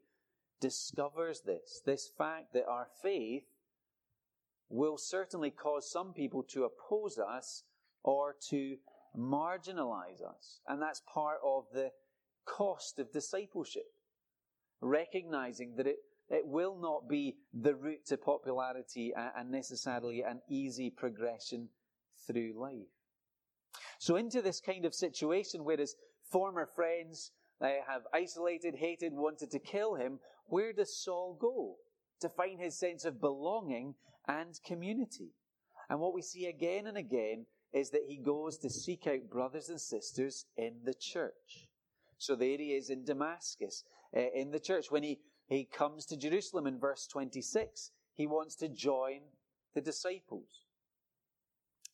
discovers 0.61 1.43
this, 1.43 1.83
this 1.85 2.11
fact 2.17 2.53
that 2.55 2.67
our 2.67 2.89
faith 3.03 3.45
will 4.69 4.99
certainly 4.99 5.51
cause 5.51 5.91
some 5.91 6.13
people 6.13 6.43
to 6.43 6.65
oppose 6.65 7.19
us 7.19 7.65
or 8.03 8.35
to 8.51 8.77
marginalize 9.17 10.23
us. 10.23 10.61
And 10.69 10.81
that's 10.81 11.03
part 11.13 11.39
of 11.45 11.65
the 11.73 11.91
cost 12.45 12.99
of 12.99 13.13
discipleship. 13.13 13.87
Recognizing 14.81 15.75
that 15.77 15.87
it, 15.87 15.97
it 16.29 16.47
will 16.47 16.79
not 16.79 17.09
be 17.09 17.37
the 17.55 17.75
route 17.75 18.07
to 18.07 18.17
popularity 18.17 19.13
and 19.17 19.51
necessarily 19.51 20.23
an 20.23 20.41
easy 20.49 20.91
progression 20.91 21.69
through 22.27 22.53
life. 22.57 22.89
So 23.99 24.17
into 24.17 24.43
this 24.43 24.61
kind 24.61 24.85
of 24.85 24.95
situation 24.95 25.65
where 25.65 25.79
his 25.79 25.97
former 26.31 26.69
friends 26.75 27.33
uh, 27.61 27.69
have 27.89 28.03
isolated, 28.13 28.75
hated, 28.77 29.13
wanted 29.15 29.51
to 29.53 29.59
kill 29.59 29.95
him, 29.95 30.19
where 30.47 30.73
does 30.73 31.03
Saul 31.03 31.37
go 31.41 31.77
to 32.21 32.29
find 32.29 32.61
his 32.61 32.79
sense 32.79 33.05
of 33.05 33.21
belonging 33.21 33.95
and 34.29 34.59
community? 34.67 35.31
And 35.89 36.01
what 36.01 36.15
we 36.15 36.23
see 36.23 36.47
again 36.47 36.87
and 36.87 36.97
again 36.97 37.47
is 37.73 37.91
that 37.91 38.05
he 38.07 38.17
goes 38.17 38.59
to 38.59 38.71
seek 38.71 39.07
out 39.07 39.31
brothers 39.31 39.69
and 39.69 39.81
sisters 39.81 40.47
in 40.57 40.75
the 40.85 40.95
church. 40.95 41.69
So 42.19 42.35
there 42.35 42.57
he 42.59 42.73
is 42.73 42.91
in 42.91 43.05
Damascus, 43.05 43.85
uh, 44.17 44.21
in 44.35 44.51
the 44.51 44.61
church. 44.61 44.91
When 44.91 45.03
he, 45.03 45.21
he 45.49 45.65
comes 45.65 46.07
to 46.07 46.17
Jerusalem 46.17 46.67
in 46.67 46.79
verse 46.79 47.07
26, 47.07 47.91
he 48.15 48.27
wants 48.27 48.57
to 48.57 48.69
join 48.69 49.21
the 49.75 49.81
disciples. 49.81 50.65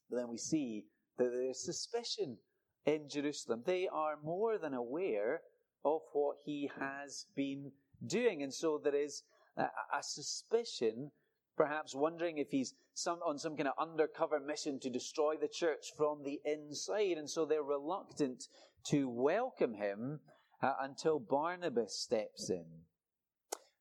But 0.09 0.17
then 0.19 0.29
we 0.29 0.39
see 0.39 0.85
that 1.19 1.31
there's 1.33 1.65
suspicion 1.65 2.39
in 2.87 3.09
Jerusalem. 3.09 3.63
They 3.65 3.89
are 3.89 4.19
more 4.23 4.59
than 4.59 4.75
aware 4.75 5.43
of 5.85 6.03
what 6.13 6.37
he 6.45 6.71
has 6.79 7.27
been 7.35 7.73
doing. 8.07 8.43
And 8.43 8.53
so 8.53 8.81
there 8.83 8.95
is 8.95 9.23
a, 9.57 9.63
a 9.63 10.03
suspicion, 10.03 11.11
perhaps 11.57 11.95
wondering 11.95 12.39
if 12.39 12.49
he's 12.51 12.75
some, 12.95 13.19
on 13.27 13.39
some 13.39 13.57
kind 13.57 13.69
of 13.69 13.75
undercover 13.79 14.41
mission 14.41 14.79
to 14.81 14.91
destroy 14.91 15.37
the 15.37 15.49
church 15.49 15.93
from 15.97 16.23
the 16.23 16.41
inside. 16.45 17.19
And 17.19 17.29
so 17.29 17.45
they're 17.45 17.63
reluctant 17.63 18.45
to 18.87 19.09
welcome 19.09 19.75
him 19.75 20.21
uh, 20.63 20.75
until 20.81 21.19
Barnabas 21.19 21.99
steps 21.99 22.51
in. 22.51 22.65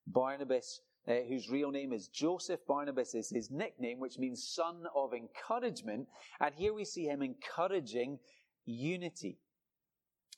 Barnabas, 0.08 0.82
uh, 1.08 1.13
whose 1.28 1.50
real 1.50 1.72
name 1.72 1.93
is 1.93 2.08
Joseph, 2.08 2.60
Barnabas 2.67 3.15
is 3.15 3.30
his 3.30 3.52
nickname, 3.52 4.00
which 4.00 4.17
means 4.17 4.52
son 4.54 4.86
of 4.96 5.13
encouragement. 5.13 6.08
And 6.39 6.54
here 6.56 6.74
we 6.74 6.86
see 6.86 7.06
him 7.06 7.22
encouraging 7.22 8.19
unity. 8.65 9.38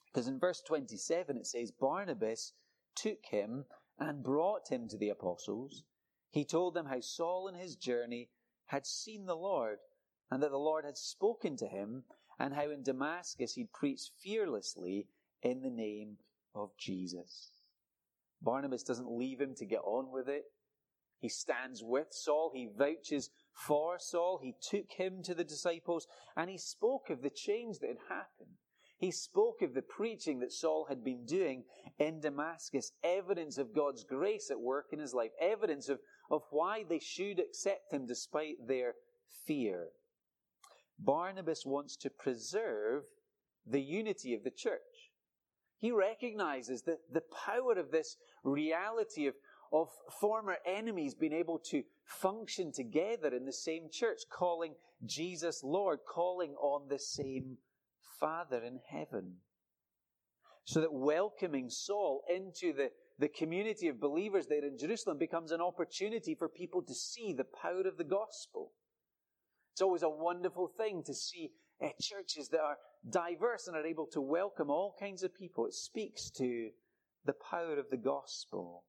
Because 0.06 0.28
in 0.28 0.38
verse 0.38 0.62
27 0.62 1.36
it 1.36 1.46
says, 1.46 1.72
Barnabas 1.72 2.52
took 2.94 3.24
him 3.24 3.64
and 3.98 4.22
brought 4.22 4.68
him 4.70 4.88
to 4.88 4.96
the 4.96 5.08
apostles. 5.08 5.82
He 6.34 6.44
told 6.44 6.74
them 6.74 6.86
how 6.86 6.98
Saul 6.98 7.46
in 7.46 7.54
his 7.54 7.76
journey 7.76 8.28
had 8.66 8.86
seen 8.86 9.24
the 9.24 9.36
Lord 9.36 9.78
and 10.32 10.42
that 10.42 10.50
the 10.50 10.58
Lord 10.58 10.84
had 10.84 10.98
spoken 10.98 11.56
to 11.58 11.66
him 11.68 12.02
and 12.40 12.52
how 12.52 12.70
in 12.70 12.82
Damascus 12.82 13.54
he'd 13.54 13.72
preached 13.72 14.10
fearlessly 14.18 15.06
in 15.42 15.62
the 15.62 15.70
name 15.70 16.16
of 16.52 16.76
Jesus. 16.76 17.52
Barnabas 18.42 18.82
doesn't 18.82 19.16
leave 19.16 19.40
him 19.40 19.54
to 19.54 19.64
get 19.64 19.82
on 19.84 20.10
with 20.10 20.28
it. 20.28 20.46
He 21.20 21.28
stands 21.28 21.84
with 21.84 22.08
Saul. 22.10 22.50
He 22.52 22.68
vouches 22.76 23.30
for 23.52 24.00
Saul. 24.00 24.40
He 24.42 24.56
took 24.60 24.90
him 24.90 25.22
to 25.22 25.36
the 25.36 25.44
disciples 25.44 26.08
and 26.36 26.50
he 26.50 26.58
spoke 26.58 27.10
of 27.10 27.22
the 27.22 27.30
change 27.30 27.78
that 27.78 27.90
had 27.90 28.08
happened. 28.08 28.56
He 29.04 29.10
spoke 29.10 29.60
of 29.60 29.74
the 29.74 29.82
preaching 29.82 30.38
that 30.38 30.50
Saul 30.50 30.86
had 30.86 31.04
been 31.04 31.26
doing 31.26 31.64
in 31.98 32.20
Damascus, 32.20 32.92
evidence 33.02 33.58
of 33.58 33.74
God's 33.74 34.02
grace 34.02 34.50
at 34.50 34.58
work 34.58 34.94
in 34.94 34.98
his 34.98 35.12
life, 35.12 35.32
evidence 35.38 35.90
of, 35.90 36.00
of 36.30 36.40
why 36.48 36.84
they 36.88 37.00
should 37.00 37.38
accept 37.38 37.92
him 37.92 38.06
despite 38.06 38.66
their 38.66 38.94
fear. 39.46 39.88
Barnabas 40.98 41.66
wants 41.66 41.96
to 41.96 42.08
preserve 42.08 43.02
the 43.66 43.82
unity 43.82 44.32
of 44.32 44.42
the 44.42 44.50
church. 44.50 45.12
He 45.76 45.90
recognizes 45.90 46.80
that 46.84 47.00
the 47.12 47.24
power 47.44 47.74
of 47.74 47.90
this 47.90 48.16
reality 48.42 49.26
of, 49.26 49.34
of 49.70 49.90
former 50.18 50.56
enemies 50.64 51.14
being 51.14 51.34
able 51.34 51.58
to 51.70 51.82
function 52.06 52.72
together 52.72 53.28
in 53.34 53.44
the 53.44 53.52
same 53.52 53.90
church, 53.90 54.22
calling 54.30 54.76
Jesus 55.04 55.62
Lord, 55.62 55.98
calling 56.06 56.54
on 56.54 56.88
the 56.88 56.98
same 56.98 57.58
Father 58.18 58.62
in 58.62 58.80
heaven. 58.90 59.36
So 60.64 60.80
that 60.80 60.92
welcoming 60.92 61.68
Saul 61.68 62.22
into 62.34 62.72
the, 62.72 62.90
the 63.18 63.28
community 63.28 63.88
of 63.88 64.00
believers 64.00 64.46
there 64.46 64.64
in 64.64 64.78
Jerusalem 64.78 65.18
becomes 65.18 65.52
an 65.52 65.60
opportunity 65.60 66.34
for 66.34 66.48
people 66.48 66.82
to 66.82 66.94
see 66.94 67.32
the 67.32 67.44
power 67.44 67.86
of 67.86 67.98
the 67.98 68.04
gospel. 68.04 68.72
It's 69.72 69.82
always 69.82 70.02
a 70.02 70.08
wonderful 70.08 70.68
thing 70.68 71.02
to 71.04 71.14
see 71.14 71.50
uh, 71.82 71.88
churches 72.00 72.48
that 72.48 72.60
are 72.60 72.78
diverse 73.10 73.66
and 73.66 73.76
are 73.76 73.86
able 73.86 74.06
to 74.12 74.20
welcome 74.20 74.70
all 74.70 74.96
kinds 74.98 75.22
of 75.22 75.34
people. 75.34 75.66
It 75.66 75.74
speaks 75.74 76.30
to 76.38 76.70
the 77.24 77.34
power 77.50 77.78
of 77.78 77.90
the 77.90 77.96
gospel. 77.96 78.84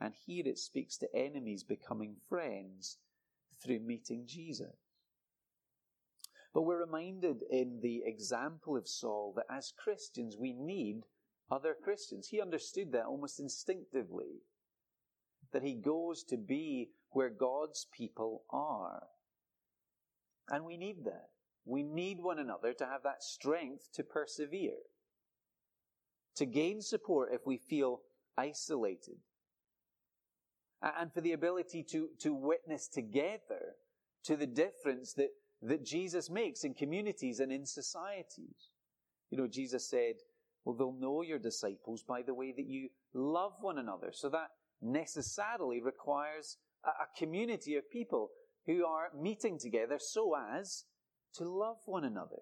And 0.00 0.14
here 0.26 0.44
it 0.46 0.58
speaks 0.58 0.96
to 0.98 1.14
enemies 1.14 1.64
becoming 1.64 2.16
friends 2.28 2.98
through 3.62 3.80
meeting 3.80 4.24
Jesus. 4.26 4.79
But 6.52 6.62
we're 6.62 6.84
reminded 6.84 7.42
in 7.50 7.80
the 7.80 8.02
example 8.04 8.76
of 8.76 8.88
Saul 8.88 9.32
that 9.36 9.46
as 9.50 9.72
Christians, 9.76 10.36
we 10.38 10.52
need 10.52 11.02
other 11.50 11.76
Christians. 11.80 12.28
He 12.28 12.40
understood 12.40 12.92
that 12.92 13.06
almost 13.06 13.38
instinctively, 13.38 14.42
that 15.52 15.62
he 15.62 15.74
goes 15.74 16.24
to 16.24 16.36
be 16.36 16.90
where 17.10 17.30
God's 17.30 17.86
people 17.96 18.44
are. 18.50 19.02
And 20.48 20.64
we 20.64 20.76
need 20.76 21.04
that. 21.04 21.28
We 21.64 21.82
need 21.82 22.18
one 22.20 22.38
another 22.38 22.72
to 22.72 22.86
have 22.86 23.02
that 23.04 23.22
strength 23.22 23.88
to 23.94 24.02
persevere, 24.02 24.78
to 26.36 26.46
gain 26.46 26.80
support 26.82 27.30
if 27.32 27.46
we 27.46 27.58
feel 27.58 28.00
isolated, 28.36 29.18
and 30.82 31.12
for 31.12 31.20
the 31.20 31.32
ability 31.32 31.84
to, 31.90 32.08
to 32.20 32.34
witness 32.34 32.88
together 32.88 33.76
to 34.24 34.36
the 34.36 34.46
difference 34.46 35.12
that 35.14 35.30
that 35.62 35.84
Jesus 35.84 36.30
makes 36.30 36.64
in 36.64 36.74
communities 36.74 37.40
and 37.40 37.52
in 37.52 37.66
societies. 37.66 38.70
You 39.30 39.38
know, 39.38 39.46
Jesus 39.46 39.88
said, 39.88 40.14
well, 40.64 40.74
they'll 40.76 40.92
know 40.92 41.22
your 41.22 41.38
disciples 41.38 42.02
by 42.02 42.22
the 42.22 42.34
way 42.34 42.52
that 42.52 42.66
you 42.66 42.88
love 43.14 43.52
one 43.60 43.78
another. 43.78 44.10
So 44.12 44.28
that 44.30 44.48
necessarily 44.80 45.80
requires 45.80 46.56
a, 46.84 47.18
community 47.18 47.76
of 47.76 47.90
people 47.90 48.30
who 48.66 48.84
are 48.84 49.08
meeting 49.18 49.58
together 49.58 49.98
so 49.98 50.34
as 50.36 50.84
to 51.34 51.44
love 51.44 51.78
one 51.86 52.04
another. 52.04 52.40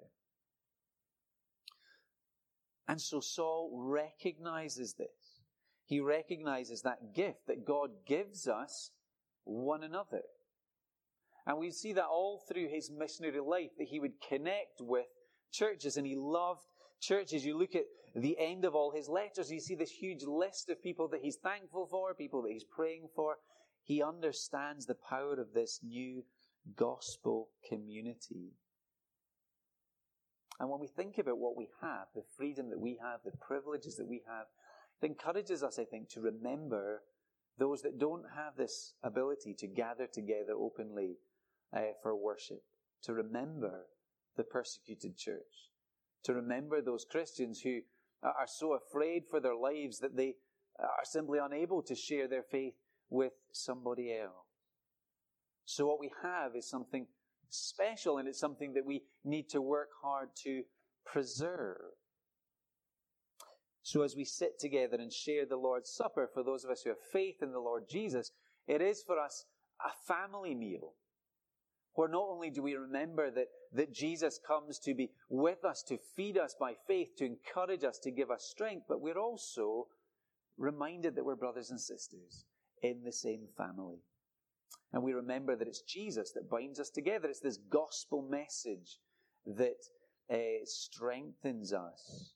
And 2.86 3.00
so 3.00 3.20
Saul 3.20 3.70
recognizes 3.74 4.94
this. 4.94 5.42
He 5.84 6.00
recognizes 6.00 6.82
that 6.82 7.14
gift 7.14 7.46
that 7.46 7.66
God 7.66 7.90
gives 8.06 8.46
us 8.46 8.90
one 9.44 9.82
another. 9.82 10.22
And 11.48 11.58
we 11.58 11.70
see 11.70 11.94
that 11.94 12.04
all 12.04 12.44
through 12.46 12.68
his 12.68 12.90
missionary 12.90 13.40
life, 13.40 13.70
that 13.78 13.88
he 13.88 13.98
would 13.98 14.20
connect 14.28 14.82
with 14.82 15.06
churches 15.50 15.96
and 15.96 16.06
he 16.06 16.14
loved 16.14 16.66
churches, 17.00 17.44
you 17.44 17.56
look 17.56 17.74
at 17.74 17.86
the 18.14 18.36
end 18.38 18.66
of 18.66 18.74
all 18.74 18.92
his 18.94 19.08
letters, 19.08 19.50
you 19.50 19.58
see 19.58 19.74
this 19.74 19.90
huge 19.90 20.24
list 20.24 20.68
of 20.68 20.82
people 20.82 21.08
that 21.08 21.22
he's 21.22 21.36
thankful 21.36 21.86
for, 21.90 22.12
people 22.12 22.42
that 22.42 22.52
he's 22.52 22.64
praying 22.64 23.08
for. 23.16 23.36
He 23.82 24.02
understands 24.02 24.84
the 24.84 24.96
power 25.08 25.40
of 25.40 25.54
this 25.54 25.80
new 25.82 26.22
gospel 26.76 27.48
community. 27.66 28.52
And 30.60 30.68
when 30.68 30.80
we 30.80 30.88
think 30.88 31.16
about 31.16 31.38
what 31.38 31.56
we 31.56 31.68
have, 31.80 32.08
the 32.14 32.24
freedom 32.36 32.68
that 32.68 32.80
we 32.80 32.98
have, 33.00 33.20
the 33.24 33.38
privileges 33.38 33.96
that 33.96 34.06
we 34.06 34.20
have, 34.28 34.46
it 35.00 35.06
encourages 35.06 35.62
us, 35.62 35.78
I 35.78 35.84
think, 35.84 36.10
to 36.10 36.20
remember 36.20 37.04
those 37.58 37.80
that 37.82 37.98
don't 37.98 38.24
have 38.36 38.56
this 38.56 38.92
ability 39.02 39.54
to 39.60 39.66
gather 39.66 40.06
together 40.06 40.52
openly 40.54 41.16
uh, 41.74 41.80
for 42.02 42.16
worship, 42.16 42.62
to 43.02 43.12
remember 43.12 43.86
the 44.36 44.44
persecuted 44.44 45.16
church, 45.16 45.70
to 46.24 46.34
remember 46.34 46.80
those 46.80 47.04
Christians 47.04 47.60
who 47.60 47.80
are 48.22 48.46
so 48.46 48.74
afraid 48.74 49.22
for 49.30 49.40
their 49.40 49.56
lives 49.56 49.98
that 49.98 50.16
they 50.16 50.34
are 50.78 51.04
simply 51.04 51.38
unable 51.38 51.82
to 51.82 51.94
share 51.94 52.28
their 52.28 52.42
faith 52.42 52.74
with 53.10 53.32
somebody 53.52 54.12
else. 54.12 54.46
So 55.64 55.86
what 55.86 56.00
we 56.00 56.10
have 56.22 56.56
is 56.56 56.68
something 56.68 57.06
special 57.50 58.18
and 58.18 58.28
it's 58.28 58.40
something 58.40 58.72
that 58.74 58.86
we 58.86 59.02
need 59.24 59.48
to 59.50 59.60
work 59.60 59.88
hard 60.02 60.28
to 60.44 60.62
preserve. 61.04 61.92
So 63.82 64.02
as 64.02 64.14
we 64.16 64.24
sit 64.24 64.58
together 64.58 64.96
and 64.98 65.12
share 65.12 65.46
the 65.46 65.56
Lord's 65.56 65.90
Supper, 65.90 66.28
for 66.32 66.42
those 66.42 66.64
of 66.64 66.70
us 66.70 66.82
who 66.82 66.90
have 66.90 66.98
faith 67.12 67.36
in 67.42 67.52
the 67.52 67.60
Lord 67.60 67.84
Jesus, 67.88 68.32
it 68.66 68.82
is 68.82 69.02
for 69.06 69.18
us 69.18 69.46
a 69.84 69.90
family 70.06 70.54
meal 70.54 70.94
where 71.94 72.08
not 72.08 72.28
only 72.28 72.50
do 72.50 72.62
we 72.62 72.74
remember 72.74 73.30
that, 73.30 73.48
that 73.72 73.92
Jesus 73.92 74.38
comes 74.46 74.78
to 74.80 74.94
be 74.94 75.10
with 75.28 75.64
us, 75.64 75.82
to 75.84 75.98
feed 76.16 76.38
us 76.38 76.54
by 76.58 76.74
faith, 76.86 77.16
to 77.16 77.24
encourage 77.24 77.84
us, 77.84 77.98
to 78.00 78.10
give 78.10 78.30
us 78.30 78.44
strength, 78.44 78.86
but 78.88 79.00
we're 79.00 79.18
also 79.18 79.88
reminded 80.56 81.16
that 81.16 81.24
we're 81.24 81.36
brothers 81.36 81.70
and 81.70 81.80
sisters 81.80 82.44
in 82.82 83.02
the 83.04 83.12
same 83.12 83.48
family. 83.56 83.98
And 84.92 85.02
we 85.02 85.12
remember 85.12 85.56
that 85.56 85.68
it's 85.68 85.82
Jesus 85.82 86.32
that 86.32 86.50
binds 86.50 86.80
us 86.80 86.90
together. 86.90 87.28
It's 87.28 87.40
this 87.40 87.58
gospel 87.70 88.22
message 88.22 88.98
that 89.46 89.76
uh, 90.32 90.64
strengthens 90.64 91.72
us. 91.72 92.32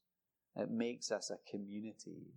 It 0.56 0.70
makes 0.70 1.10
us 1.10 1.30
a 1.30 1.50
community. 1.50 2.32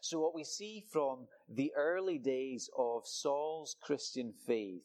So 0.00 0.20
what 0.20 0.34
we 0.34 0.44
see 0.44 0.84
from 0.92 1.26
the 1.48 1.72
early 1.74 2.18
days 2.18 2.68
of 2.76 3.06
Saul's 3.06 3.74
Christian 3.80 4.34
faith 4.46 4.82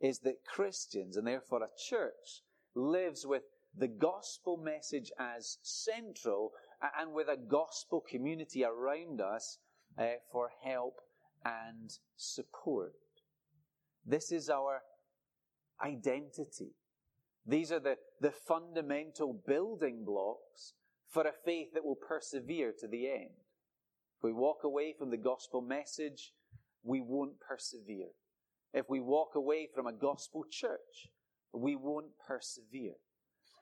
is 0.00 0.20
that 0.20 0.44
Christians, 0.44 1.16
and 1.16 1.26
therefore 1.26 1.62
a 1.62 1.68
church, 1.78 2.42
lives 2.74 3.26
with 3.26 3.42
the 3.76 3.88
gospel 3.88 4.56
message 4.56 5.10
as 5.18 5.58
central 5.62 6.52
and 6.98 7.12
with 7.12 7.28
a 7.28 7.36
gospel 7.36 8.00
community 8.00 8.64
around 8.64 9.20
us 9.20 9.58
uh, 9.98 10.04
for 10.30 10.50
help 10.62 11.00
and 11.44 11.98
support. 12.16 12.94
This 14.04 14.32
is 14.32 14.48
our 14.48 14.82
identity. 15.82 16.72
These 17.46 17.72
are 17.72 17.80
the, 17.80 17.96
the 18.20 18.30
fundamental 18.32 19.32
building 19.46 20.04
blocks 20.04 20.74
for 21.08 21.22
a 21.22 21.32
faith 21.44 21.68
that 21.74 21.84
will 21.84 21.96
persevere 21.96 22.72
to 22.78 22.88
the 22.88 23.08
end. 23.10 23.30
If 24.18 24.22
we 24.22 24.32
walk 24.32 24.64
away 24.64 24.94
from 24.98 25.10
the 25.10 25.16
gospel 25.16 25.60
message, 25.60 26.32
we 26.82 27.00
won't 27.00 27.40
persevere. 27.40 28.10
If 28.76 28.90
we 28.90 29.00
walk 29.00 29.36
away 29.36 29.68
from 29.74 29.86
a 29.86 29.92
gospel 29.92 30.44
church, 30.50 31.08
we 31.54 31.76
won't 31.76 32.18
persevere. 32.28 32.92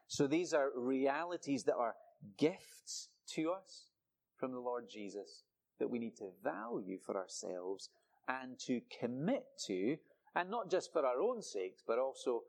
So 0.08 0.26
these 0.26 0.52
are 0.52 0.70
realities 0.76 1.62
that 1.64 1.76
are 1.76 1.94
gifts 2.36 3.10
to 3.34 3.52
us 3.52 3.90
from 4.36 4.50
the 4.50 4.58
Lord 4.58 4.86
Jesus 4.90 5.44
that 5.78 5.88
we 5.88 6.00
need 6.00 6.16
to 6.16 6.30
value 6.42 6.98
for 6.98 7.16
ourselves 7.16 7.90
and 8.26 8.58
to 8.66 8.80
commit 9.00 9.44
to, 9.66 9.96
and 10.34 10.50
not 10.50 10.68
just 10.68 10.92
for 10.92 11.06
our 11.06 11.20
own 11.20 11.40
sakes, 11.42 11.84
but 11.86 12.00
also 12.00 12.42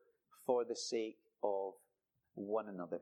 for 0.43 0.65
the 0.65 0.75
sake 0.75 1.19
of 1.43 1.73
one 2.34 2.67
another. 2.67 3.01